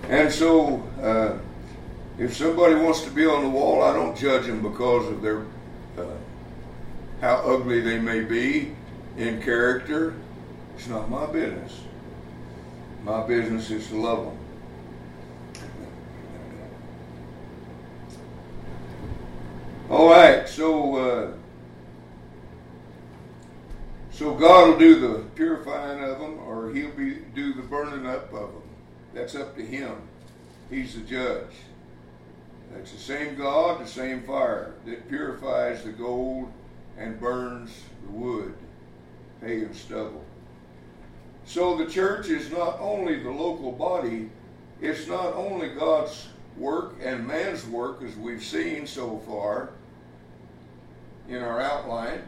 [0.10, 1.38] And so, uh,
[2.18, 5.42] if somebody wants to be on the wall, I don't judge them because of their
[5.98, 6.06] uh,
[7.22, 8.76] how ugly they may be,
[9.18, 10.14] in character,
[10.76, 11.82] it's not my business.
[13.04, 14.38] My business is to love them.
[19.90, 21.32] All right, so uh,
[24.12, 28.34] so God will do the purifying of them, or He'll be do the burning up
[28.34, 28.64] of them.
[29.14, 29.96] That's up to Him.
[30.70, 31.52] He's the judge.
[32.74, 36.52] That's the same God, the same fire that purifies the gold
[36.98, 38.56] and burns the wood,
[39.42, 40.24] hay and stubble.
[41.46, 44.30] So the church is not only the local body,
[44.82, 46.28] it's not only God's
[46.58, 49.70] work and man's work, as we've seen so far
[51.28, 52.22] in our outline,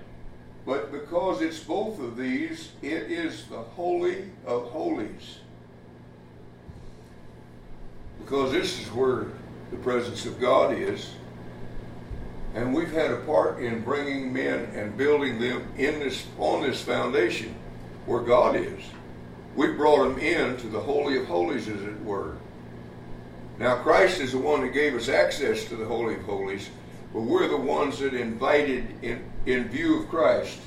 [0.65, 5.39] but because it's both of these, it is the Holy of Holies.
[8.19, 9.27] Because this is where
[9.69, 11.11] the presence of God is.
[12.55, 16.81] And we've had a part in bringing men and building them in this on this
[16.81, 17.53] foundation
[18.05, 18.81] where God is.
[19.55, 22.35] We brought them in to the Holy of Holies, as it were.
[23.57, 26.69] Now, Christ is the one that gave us access to the Holy of Holies,
[27.13, 30.59] but we're the ones that invited in, in view of Christ.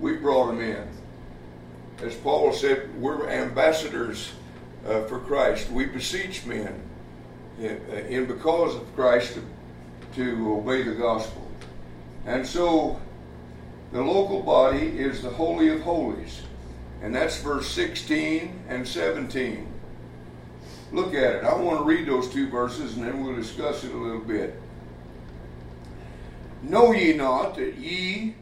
[0.00, 0.88] We brought them in.
[2.02, 4.32] As Paul said, we're ambassadors
[4.86, 5.70] uh, for Christ.
[5.70, 6.80] We beseech men
[7.58, 9.42] in, uh, in because of Christ to,
[10.14, 11.46] to obey the gospel.
[12.24, 12.98] And so
[13.92, 16.40] the local body is the Holy of Holies.
[17.02, 19.66] And that's verse 16 and 17.
[20.92, 21.44] Look at it.
[21.44, 24.60] I want to read those two verses and then we'll discuss it a little bit.
[26.62, 28.34] Know ye not that ye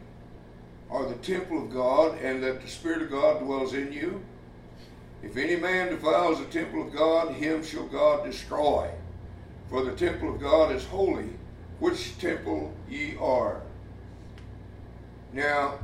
[0.89, 4.21] are the temple of God and that the Spirit of God dwells in you?
[5.21, 8.89] If any man defiles the temple of God, him shall God destroy.
[9.69, 11.29] For the temple of God is holy,
[11.79, 13.61] which temple ye are.
[15.31, 15.75] Now,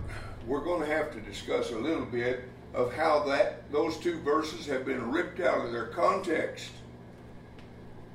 [0.48, 2.44] we're going to have to discuss a little bit
[2.76, 6.72] of how that those two verses have been ripped out of their context.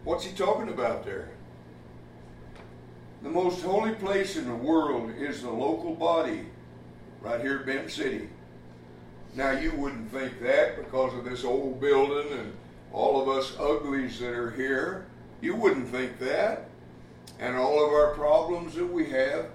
[0.04, 1.30] What's he talking about there?
[3.22, 6.46] The most holy place in the world is the local body
[7.22, 8.28] right here at Benton City.
[9.34, 12.52] Now you wouldn't think that because of this old building and
[12.92, 15.06] all of us uglies that are here.
[15.40, 16.68] You wouldn't think that.
[17.38, 19.46] And all of our problems that we have.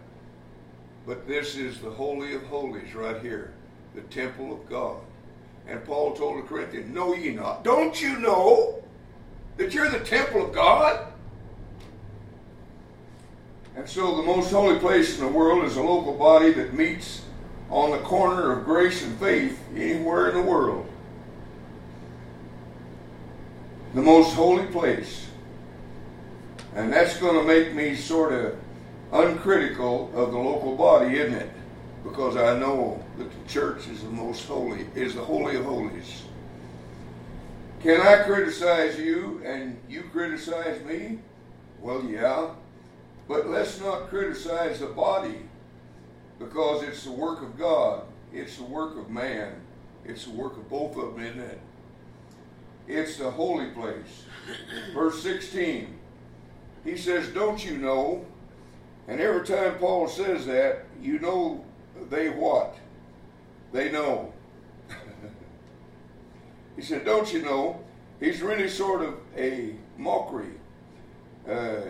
[1.06, 3.55] But this is the Holy of Holies right here
[3.96, 4.98] the temple of God.
[5.68, 7.64] And Paul told the Corinthians, Know ye not?
[7.64, 8.84] Don't you know
[9.58, 11.08] that you're the temple of God?
[13.76, 17.24] And so the most holy place in the world is a local body that meets
[17.70, 20.88] on the corner of grace and faith anywhere in the world.
[23.94, 25.28] The most holy place.
[26.76, 28.58] And that's going to make me sort of
[29.12, 31.50] uncritical of the local body, isn't it?
[32.06, 36.24] Because I know that the church is the most holy, is the holy of holies.
[37.82, 41.20] Can I criticize you and you criticize me?
[41.82, 42.52] Well, yeah.
[43.28, 45.40] But let's not criticize the body
[46.38, 48.04] because it's the work of God.
[48.32, 49.56] It's the work of man.
[50.06, 51.60] It's the work of both of them, isn't it?
[52.88, 54.26] It's the holy place.
[54.94, 55.98] Verse 16.
[56.84, 58.26] He says, Don't you know?
[59.08, 61.66] And every time Paul says that, you know
[62.10, 62.76] they what?
[63.72, 64.34] They know.
[66.76, 67.80] he said, Don't you know?
[68.20, 70.54] He's really sort of a mockery.
[71.48, 71.82] Uh,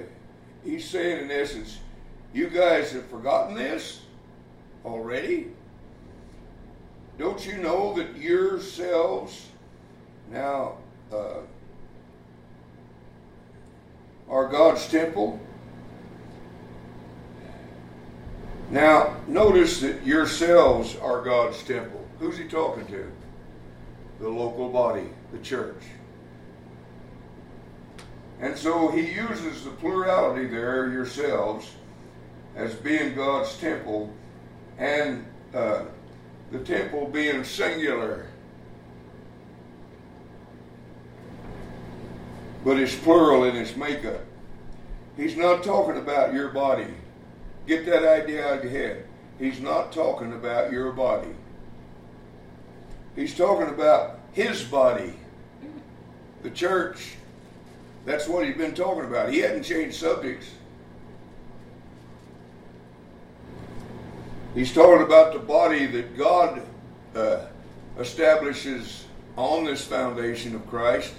[0.64, 1.80] he's saying, in essence,
[2.34, 4.01] you guys have forgotten this
[4.84, 5.51] already?
[7.18, 9.47] Don't you know that yourselves
[10.32, 10.78] now
[11.14, 11.38] uh,
[14.30, 15.39] are God's temple?
[18.70, 22.03] Now, notice that yourselves are God's temple.
[22.20, 23.11] Who's he talking to?
[24.20, 25.84] The local body, the church.
[28.39, 31.72] And so he uses the plurality there, yourselves,
[32.55, 34.13] as being God's temple,
[34.78, 35.84] and uh,
[36.51, 38.28] the temple being singular.
[42.63, 44.22] But it's plural in its makeup.
[45.16, 46.93] He's not talking about your body.
[47.68, 49.05] Get that idea out of your head.
[49.39, 51.36] He's not talking about your body.
[53.16, 55.13] He's talking about his body,
[56.43, 57.16] the church.
[58.05, 59.32] That's what he's been talking about.
[59.32, 60.47] He hadn't changed subjects.
[64.53, 66.61] He's talking about the body that God
[67.16, 67.45] uh,
[67.99, 69.05] establishes
[69.38, 71.13] on this foundation of Christ,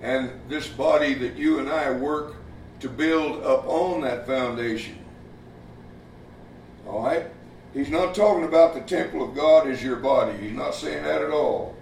[0.00, 2.36] and this body that you and I work
[2.80, 5.01] to build up on that foundation.
[6.86, 7.26] All right?
[7.74, 10.36] He's not talking about the temple of God as your body.
[10.38, 11.74] He's not saying that at all.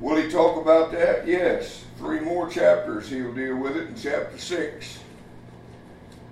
[0.00, 1.26] Will he talk about that?
[1.26, 1.84] Yes.
[1.98, 4.98] Three more chapters he'll deal with it in chapter 6.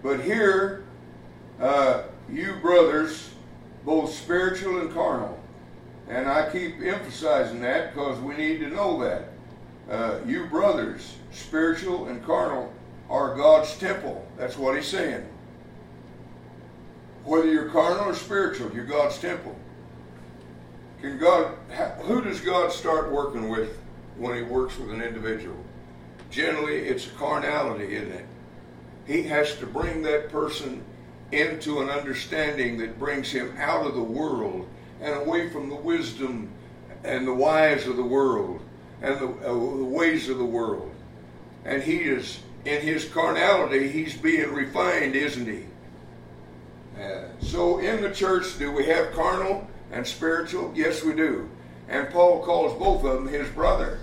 [0.02, 0.84] But here,
[1.60, 3.30] uh, you brothers,
[3.84, 5.38] both spiritual and carnal,
[6.08, 9.28] and I keep emphasizing that because we need to know that.
[9.88, 12.72] Uh, you brothers, spiritual and carnal,
[13.08, 14.26] are God's temple.
[14.36, 15.26] That's what he's saying.
[17.24, 19.56] Whether you're carnal or spiritual, you're God's temple.
[21.00, 21.54] Can God,
[22.02, 23.78] who does God start working with
[24.16, 25.56] when he works with an individual?
[26.30, 28.26] Generally, it's a carnality, isn't it?
[29.06, 30.82] He has to bring that person
[31.32, 34.68] into an understanding that brings him out of the world
[35.00, 36.50] and away from the wisdom
[37.04, 38.60] and the wise of the world
[39.00, 40.94] and the, uh, the ways of the world.
[41.64, 45.64] And he is, in his carnality, he's being refined, isn't he?
[47.40, 50.72] So in the church, do we have carnal and spiritual?
[50.74, 51.50] Yes, we do.
[51.88, 53.98] And Paul calls both of them his brother.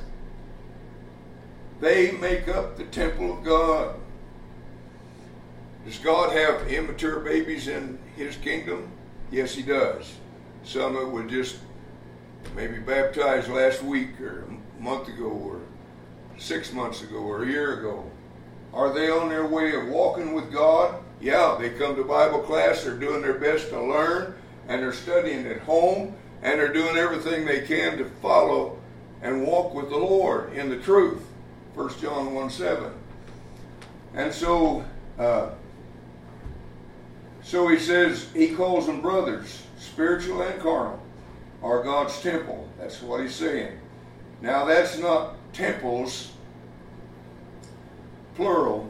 [1.79, 3.95] They make up the temple of God.
[5.85, 8.91] Does God have immature babies in his kingdom?
[9.31, 10.13] Yes, he does.
[10.63, 11.57] Some of that were just
[12.55, 15.61] maybe baptized last week or a month ago or
[16.37, 18.09] six months ago or a year ago.
[18.73, 21.01] Are they on their way of walking with God?
[21.21, 24.35] Yeah, they come to Bible class, they're doing their best to learn,
[24.67, 28.77] and they're studying at home, and they're doing everything they can to follow
[29.21, 31.21] and walk with the Lord in the truth.
[31.75, 32.93] 1 John 1 7.
[34.13, 34.85] And so,
[35.17, 35.49] uh,
[37.43, 41.01] so he says, he calls them brothers, spiritual and carnal,
[41.61, 42.67] are God's temple.
[42.79, 43.77] That's what he's saying.
[44.41, 46.31] Now, that's not temples,
[48.35, 48.89] plural.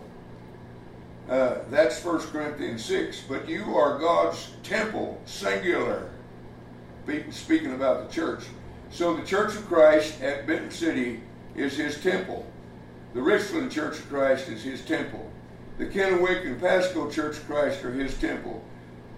[1.30, 3.24] Uh, that's 1 Corinthians 6.
[3.30, 6.10] But you are God's temple, singular.
[7.32, 8.44] Speaking about the church.
[8.92, 11.22] So the Church of Christ at Benton City
[11.56, 12.46] is his temple.
[13.14, 15.32] The Richland Church of Christ is his temple.
[15.78, 18.64] The Kennewick and Pasco Church of Christ are his temple.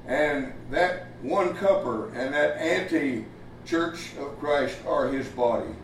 [0.07, 3.26] And that one cupper and that anti
[3.66, 5.76] Church of Christ are his body.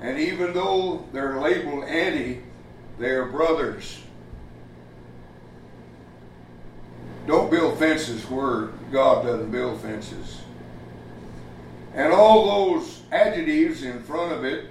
[0.00, 2.40] And even though they're labeled anti,
[2.98, 4.00] they are brothers.
[7.28, 10.40] Don't build fences where God doesn't build fences.
[11.92, 14.70] And all those adjectives in front of it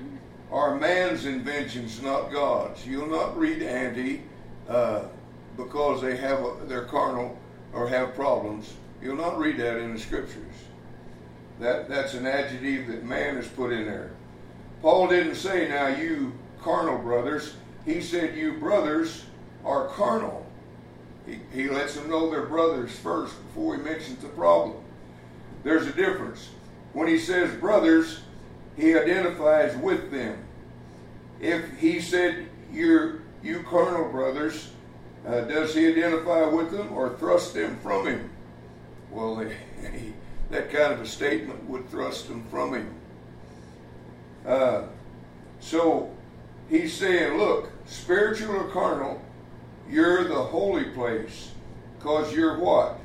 [0.51, 2.83] are man's inventions, not God's.
[2.87, 4.23] You'll not read anti
[4.67, 5.03] uh,
[5.55, 7.37] because they have a, they're carnal
[7.73, 8.73] or have problems.
[9.03, 10.55] You'll not read that in the scriptures.
[11.59, 14.09] That that's an adjective that man has put in there.
[14.81, 17.53] Paul didn't say, "Now you carnal brothers."
[17.85, 19.25] He said, "You brothers
[19.63, 20.46] are carnal."
[21.27, 24.77] He, he lets them know they're brothers first before he mentions the problem.
[25.63, 26.49] There's a difference.
[26.93, 28.21] When he says brothers,
[28.75, 30.43] he identifies with them.
[31.41, 34.71] If he said, You're you carnal brothers,
[35.27, 38.29] uh, does he identify with them or thrust them from him?
[39.11, 39.39] Well,
[39.93, 40.13] he,
[40.49, 42.93] that kind of a statement would thrust them from him.
[44.45, 44.83] Uh,
[45.59, 46.15] so
[46.69, 49.21] he's saying, look, spiritual or carnal,
[49.89, 51.51] you're the holy place
[51.97, 52.99] because you're what?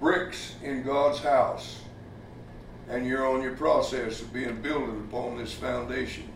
[0.00, 1.80] Bricks in God's house.
[2.88, 6.28] And you're on your process of being built upon this foundation.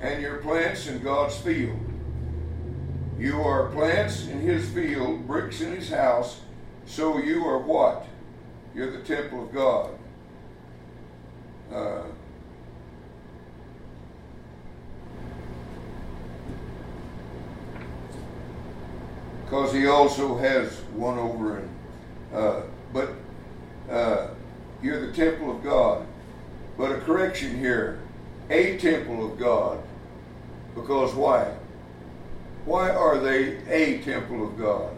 [0.00, 1.78] And you're plants in God's field.
[3.18, 6.40] You are plants in his field, bricks in his house,
[6.86, 8.06] so you are what?
[8.74, 9.90] You're the temple of God.
[11.72, 12.02] Uh,
[19.50, 21.68] because he also has one over in.
[22.32, 23.10] Uh, but
[23.90, 24.28] uh,
[24.80, 26.06] you're the temple of God.
[26.78, 27.98] But a correction here
[28.48, 29.82] a temple of God.
[30.76, 31.52] Because why?
[32.64, 34.94] Why are they a temple of God?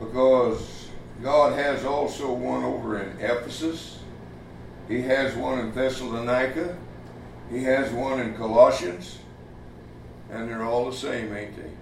[0.00, 0.88] Because
[1.22, 3.98] God has also one over in Ephesus.
[4.88, 6.78] He has one in Thessalonica.
[7.50, 9.18] He has one in Colossians.
[10.30, 11.77] And they're all the same, ain't they?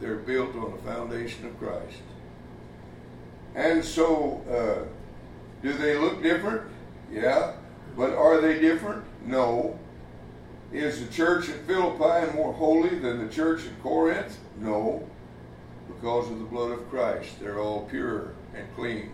[0.00, 2.02] They're built on the foundation of Christ.
[3.54, 4.86] And so, uh,
[5.62, 6.62] do they look different?
[7.10, 7.54] Yeah.
[7.96, 9.04] But are they different?
[9.26, 9.78] No.
[10.72, 14.38] Is the church at Philippi more holy than the church at Corinth?
[14.58, 15.08] No.
[15.88, 17.40] Because of the blood of Christ.
[17.40, 19.12] They're all pure and clean.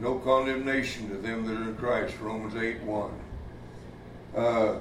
[0.00, 2.14] No condemnation to them that are in Christ.
[2.20, 3.10] Romans 8 1.
[4.36, 4.78] Uh,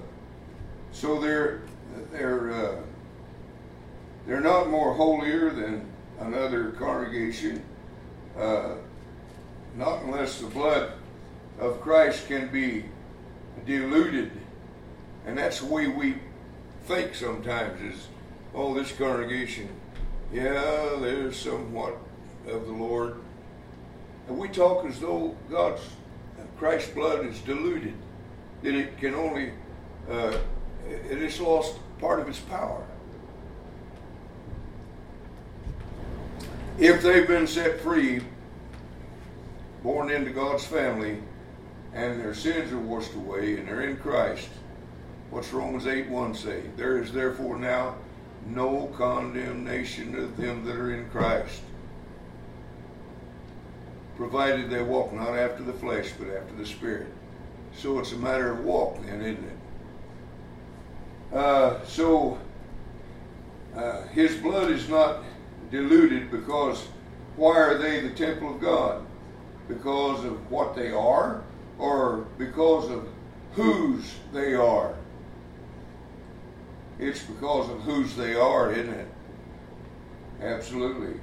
[0.92, 1.62] so they're,
[2.12, 2.76] they're, uh,
[4.28, 5.86] they're not more holier than
[6.20, 7.64] another congregation
[8.38, 8.76] uh,
[9.76, 10.92] not unless the blood
[11.60, 12.86] of Christ can be
[13.66, 14.32] diluted.
[15.26, 16.16] And that's the way we
[16.86, 18.08] think sometimes is,
[18.54, 19.70] oh, this congregation,
[20.32, 21.98] yeah, there's somewhat
[22.48, 23.18] of the Lord.
[24.28, 25.82] And we talk as though God's,
[26.58, 27.94] Christ's blood is diluted,
[28.64, 29.52] that it can only,
[30.10, 30.38] uh,
[30.88, 32.84] it has lost part of its power.
[36.78, 38.22] If they've been set free,
[39.82, 41.18] born into God's family,
[41.94, 44.48] and their sins are washed away, and they're in Christ,
[45.32, 46.62] what's Romans 8 1 say?
[46.76, 47.96] There is therefore now
[48.46, 51.62] no condemnation of them that are in Christ,
[54.16, 57.08] provided they walk not after the flesh, but after the Spirit.
[57.76, 61.36] So it's a matter of walk, then, isn't it?
[61.36, 62.40] Uh, so
[63.76, 65.24] uh, his blood is not
[65.72, 66.88] diluted because
[67.36, 69.06] why are they the temple of God?
[69.68, 71.44] Because of what they are
[71.78, 73.08] or because of
[73.54, 74.96] whose they are?
[77.00, 79.08] It's because of whose they are, isn't it?
[80.42, 81.20] Absolutely.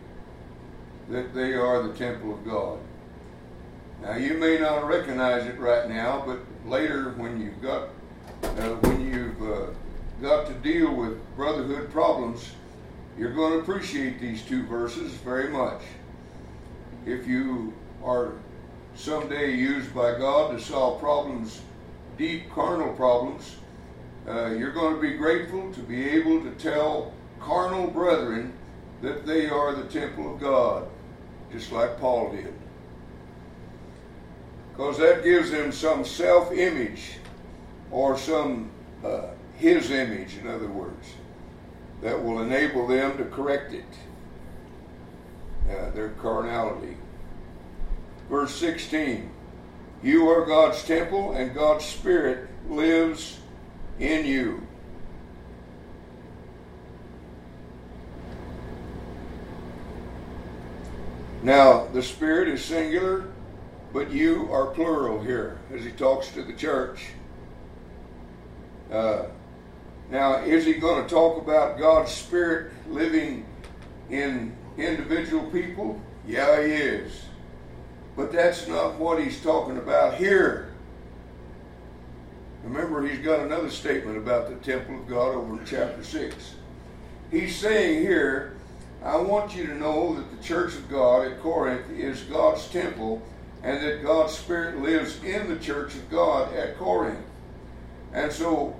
[1.08, 2.78] That they are the temple of God.
[4.02, 6.38] Now you may not recognize it right now, but
[6.68, 7.88] later when you've got
[8.42, 9.66] uh, when you've uh,
[10.20, 12.52] got to deal with brotherhood problems,
[13.18, 15.82] you're going to appreciate these two verses very much.
[17.06, 18.32] If you are
[18.96, 21.60] someday used by God to solve problems,
[22.18, 23.56] deep carnal problems,
[24.26, 28.52] uh, you're going to be grateful to be able to tell carnal brethren
[29.02, 30.88] that they are the temple of God,
[31.52, 32.54] just like Paul did.
[34.72, 37.18] Because that gives them some self image
[37.92, 38.70] or some
[39.04, 41.14] uh, his image, in other words
[42.04, 43.84] that will enable them to correct it,
[45.70, 46.98] uh, their carnality.
[48.28, 49.30] Verse 16
[50.02, 53.40] You are God's temple, and God's Spirit lives
[53.98, 54.66] in you.
[61.42, 63.28] Now, the Spirit is singular,
[63.94, 67.06] but you are plural here as he talks to the church.
[68.92, 69.24] Uh,
[70.10, 73.46] now, is he going to talk about God's Spirit living
[74.10, 76.00] in individual people?
[76.26, 77.24] Yeah, he is.
[78.16, 80.72] But that's not what he's talking about here.
[82.62, 86.54] Remember, he's got another statement about the temple of God over in chapter 6.
[87.30, 88.56] He's saying here,
[89.02, 93.22] I want you to know that the church of God at Corinth is God's temple
[93.62, 97.24] and that God's Spirit lives in the church of God at Corinth.
[98.12, 98.76] And so,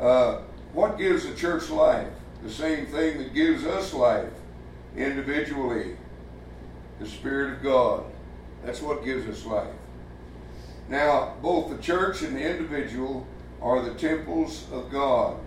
[0.00, 0.40] uh,
[0.72, 2.08] what gives the church life?
[2.42, 4.32] The same thing that gives us life
[4.96, 5.96] individually
[6.98, 8.04] the Spirit of God.
[8.64, 9.74] That's what gives us life.
[10.88, 13.26] Now, both the church and the individual
[13.60, 15.38] are the temples of God.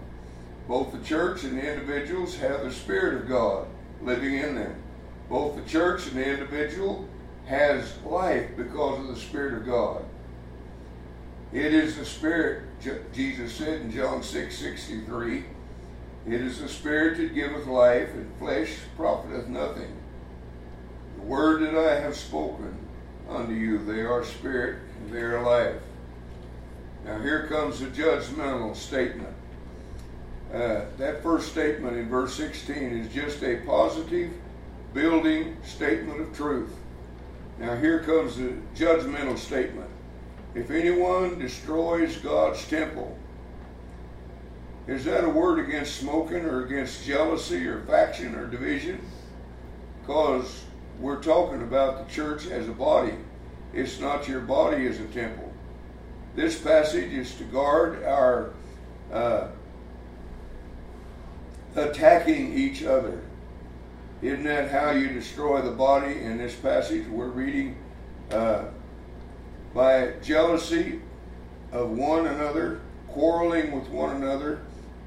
[0.68, 3.68] Both the church and the individuals have the Spirit of God
[4.02, 4.76] living in them.
[5.30, 7.08] Both the church and the individual
[7.46, 10.05] has life because of the Spirit of God.
[11.56, 12.64] It is the Spirit,
[13.14, 15.46] Jesus said in John 6 63,
[16.28, 19.96] it is the Spirit that giveth life, and flesh profiteth nothing.
[21.16, 22.78] The word that I have spoken
[23.30, 25.82] unto you, they are spirit, and they are life.
[27.06, 29.34] Now here comes the judgmental statement.
[30.54, 34.34] Uh, that first statement in verse 16 is just a positive,
[34.94, 36.76] building statement of truth.
[37.60, 39.90] Now here comes the judgmental statement.
[40.56, 43.18] If anyone destroys God's temple,
[44.88, 49.02] is that a word against smoking or against jealousy or faction or division?
[50.02, 50.64] Because
[51.00, 53.16] we're talking about the church as a body.
[53.74, 55.52] It's not your body as a temple.
[56.36, 58.52] This passage is to guard our
[59.12, 59.48] uh,
[61.76, 63.22] attacking each other.
[64.22, 67.06] Isn't that how you destroy the body in this passage?
[67.08, 67.78] We're reading
[68.32, 68.66] uh,
[69.76, 71.02] by jealousy
[71.74, 74.62] of one another, quarreling with one another,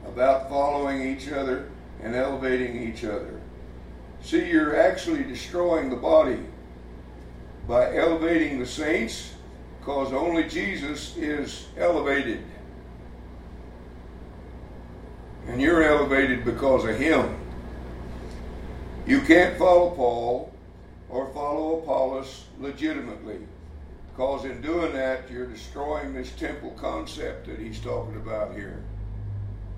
[0.07, 1.71] about following each other
[2.03, 3.41] and elevating each other.
[4.23, 6.41] See, you're actually destroying the body
[7.67, 9.33] by elevating the saints
[9.81, 12.45] because only Jesus is elevated.
[15.47, 17.39] And you're elevated because of Him.
[19.07, 20.53] You can't follow Paul
[21.09, 23.39] or follow Apollos legitimately.
[24.19, 28.83] Because in doing that, you're destroying this temple concept that he's talking about here.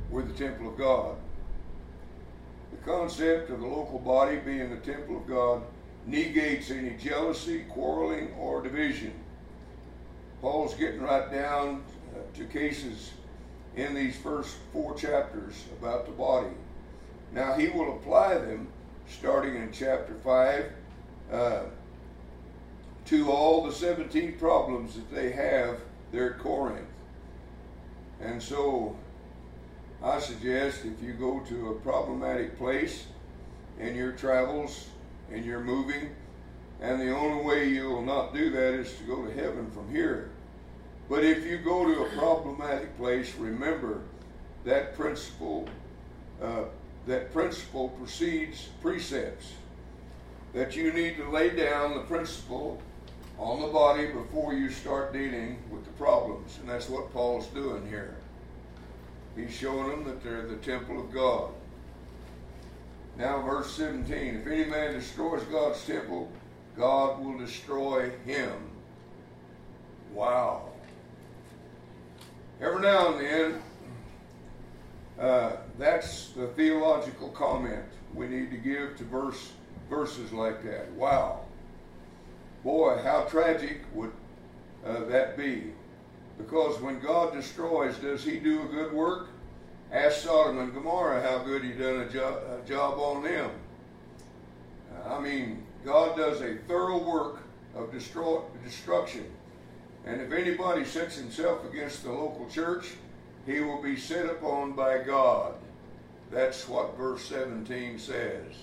[0.09, 1.17] We're the temple of God.
[2.71, 5.61] The concept of the local body being the temple of God
[6.07, 9.13] negates any jealousy, quarreling, or division.
[10.41, 11.85] Paul's getting right down
[12.15, 13.11] uh, to cases
[13.77, 16.55] in these first four chapters about the body.
[17.35, 18.69] Now, he will apply them
[19.07, 20.73] starting in chapter 5
[21.31, 21.61] uh,
[23.07, 25.81] to all the 17 problems that they have
[26.13, 26.87] there at Corinth.
[28.21, 28.97] And so
[30.03, 33.07] I suggest if you go to a problematic place
[33.79, 34.87] in your travels
[35.33, 36.15] and you're moving,
[36.81, 40.31] and the only way you'll not do that is to go to heaven from here.
[41.09, 44.03] But if you go to a problematic place, remember
[44.65, 45.69] that principle.
[46.41, 46.65] Uh,
[47.07, 49.53] that principle precedes precepts.
[50.55, 52.81] That you need to lay down the principle
[53.41, 57.89] on the body before you start dealing with the problems, and that's what Paul's doing
[57.89, 58.15] here.
[59.35, 61.51] He's showing them that they're the temple of God.
[63.17, 66.31] Now, verse 17 if any man destroys God's temple,
[66.77, 68.53] God will destroy him.
[70.13, 70.69] Wow.
[72.61, 73.63] Every now and then,
[75.19, 77.85] uh, that's the theological comment
[78.15, 79.53] we need to give to verse
[79.89, 80.91] verses like that.
[80.93, 81.41] Wow.
[82.65, 84.13] Boy, how tragic would
[84.85, 85.73] uh, that be?
[86.39, 89.29] Because when God destroys, does he do a good work?
[89.93, 93.51] Ask Sodom and Gomorrah how good he done a, jo- a job on them.
[95.07, 97.41] I mean, God does a thorough work
[97.75, 99.25] of destroy- destruction.
[100.05, 102.93] And if anybody sets himself against the local church,
[103.47, 105.55] he will be set upon by God.
[106.31, 108.55] That's what verse 17 says.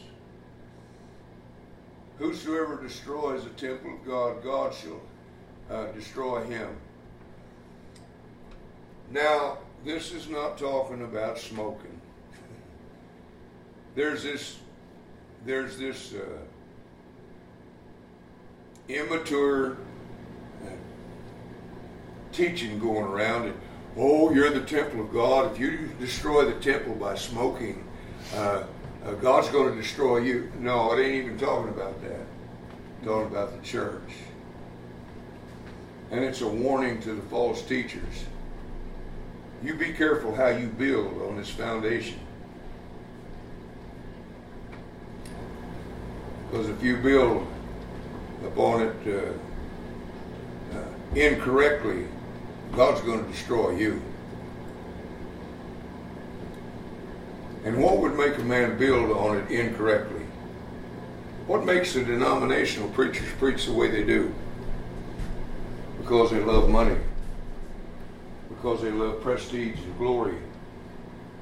[2.20, 5.01] Whosoever destroys the temple of God, God shall
[5.70, 6.70] uh, destroy him.
[9.11, 12.01] Now, this is not talking about smoking.
[13.95, 14.57] There's this,
[15.45, 16.39] there's this uh,
[18.89, 19.74] immature
[20.63, 20.70] uh,
[22.32, 23.53] teaching going around.
[23.95, 25.51] Oh, you're the temple of God.
[25.51, 27.84] If you destroy the temple by smoking,
[29.08, 30.51] uh, God's going to destroy you.
[30.60, 32.20] No, it ain't even talking about that.
[33.03, 34.12] Talking about the church.
[36.12, 38.26] And it's a warning to the false teachers.
[39.64, 42.20] You be careful how you build on this foundation.
[46.49, 47.47] Because if you build
[48.45, 48.95] upon it
[50.74, 50.84] uh, uh,
[51.16, 52.08] incorrectly,
[52.74, 54.01] God's going to destroy you.
[57.68, 60.26] And what would make a man build on it incorrectly?
[61.45, 64.34] What makes the denominational preachers preach the way they do?
[65.99, 66.97] Because they love money
[68.57, 70.36] because they love prestige and glory,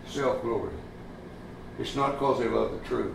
[0.08, 0.74] self glory.
[1.80, 3.14] It's not because they love the truth.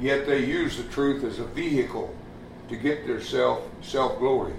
[0.00, 2.14] Yet they use the truth as a vehicle
[2.68, 4.54] to get their self self glory.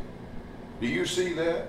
[0.79, 1.67] Do you see that?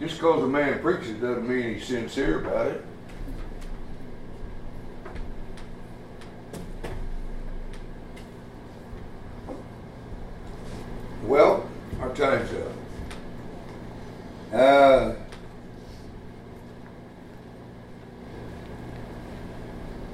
[0.00, 2.84] Just because a man preaches doesn't mean he's sincere about it.
[12.14, 12.72] Time's up.
[14.52, 15.14] Uh,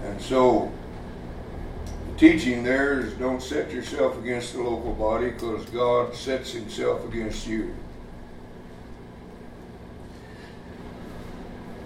[0.04, 0.72] and so,
[2.06, 7.04] the teaching there is don't set yourself against the local body because God sets himself
[7.06, 7.74] against you.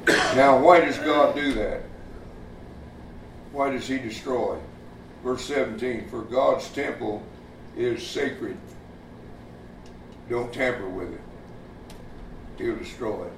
[0.06, 1.82] Now, why does God do that?
[3.50, 4.58] Why does he destroy?
[5.24, 7.20] Verse 17 For God's temple
[7.76, 8.56] is sacred.
[10.28, 11.20] Don't tamper with it
[12.58, 13.32] he'll destroy it.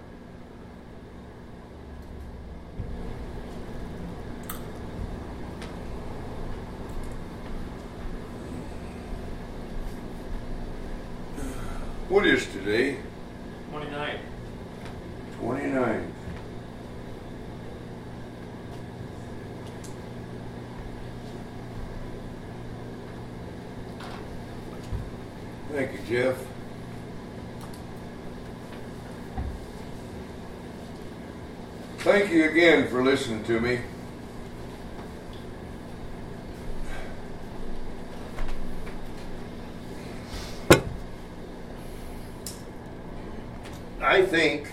[12.09, 12.99] What is today?
[13.71, 14.19] 29.
[15.41, 16.13] 29.
[25.73, 26.56] Thank you, Jeff.
[32.07, 33.81] Thank you again for listening to me.
[44.01, 44.69] I think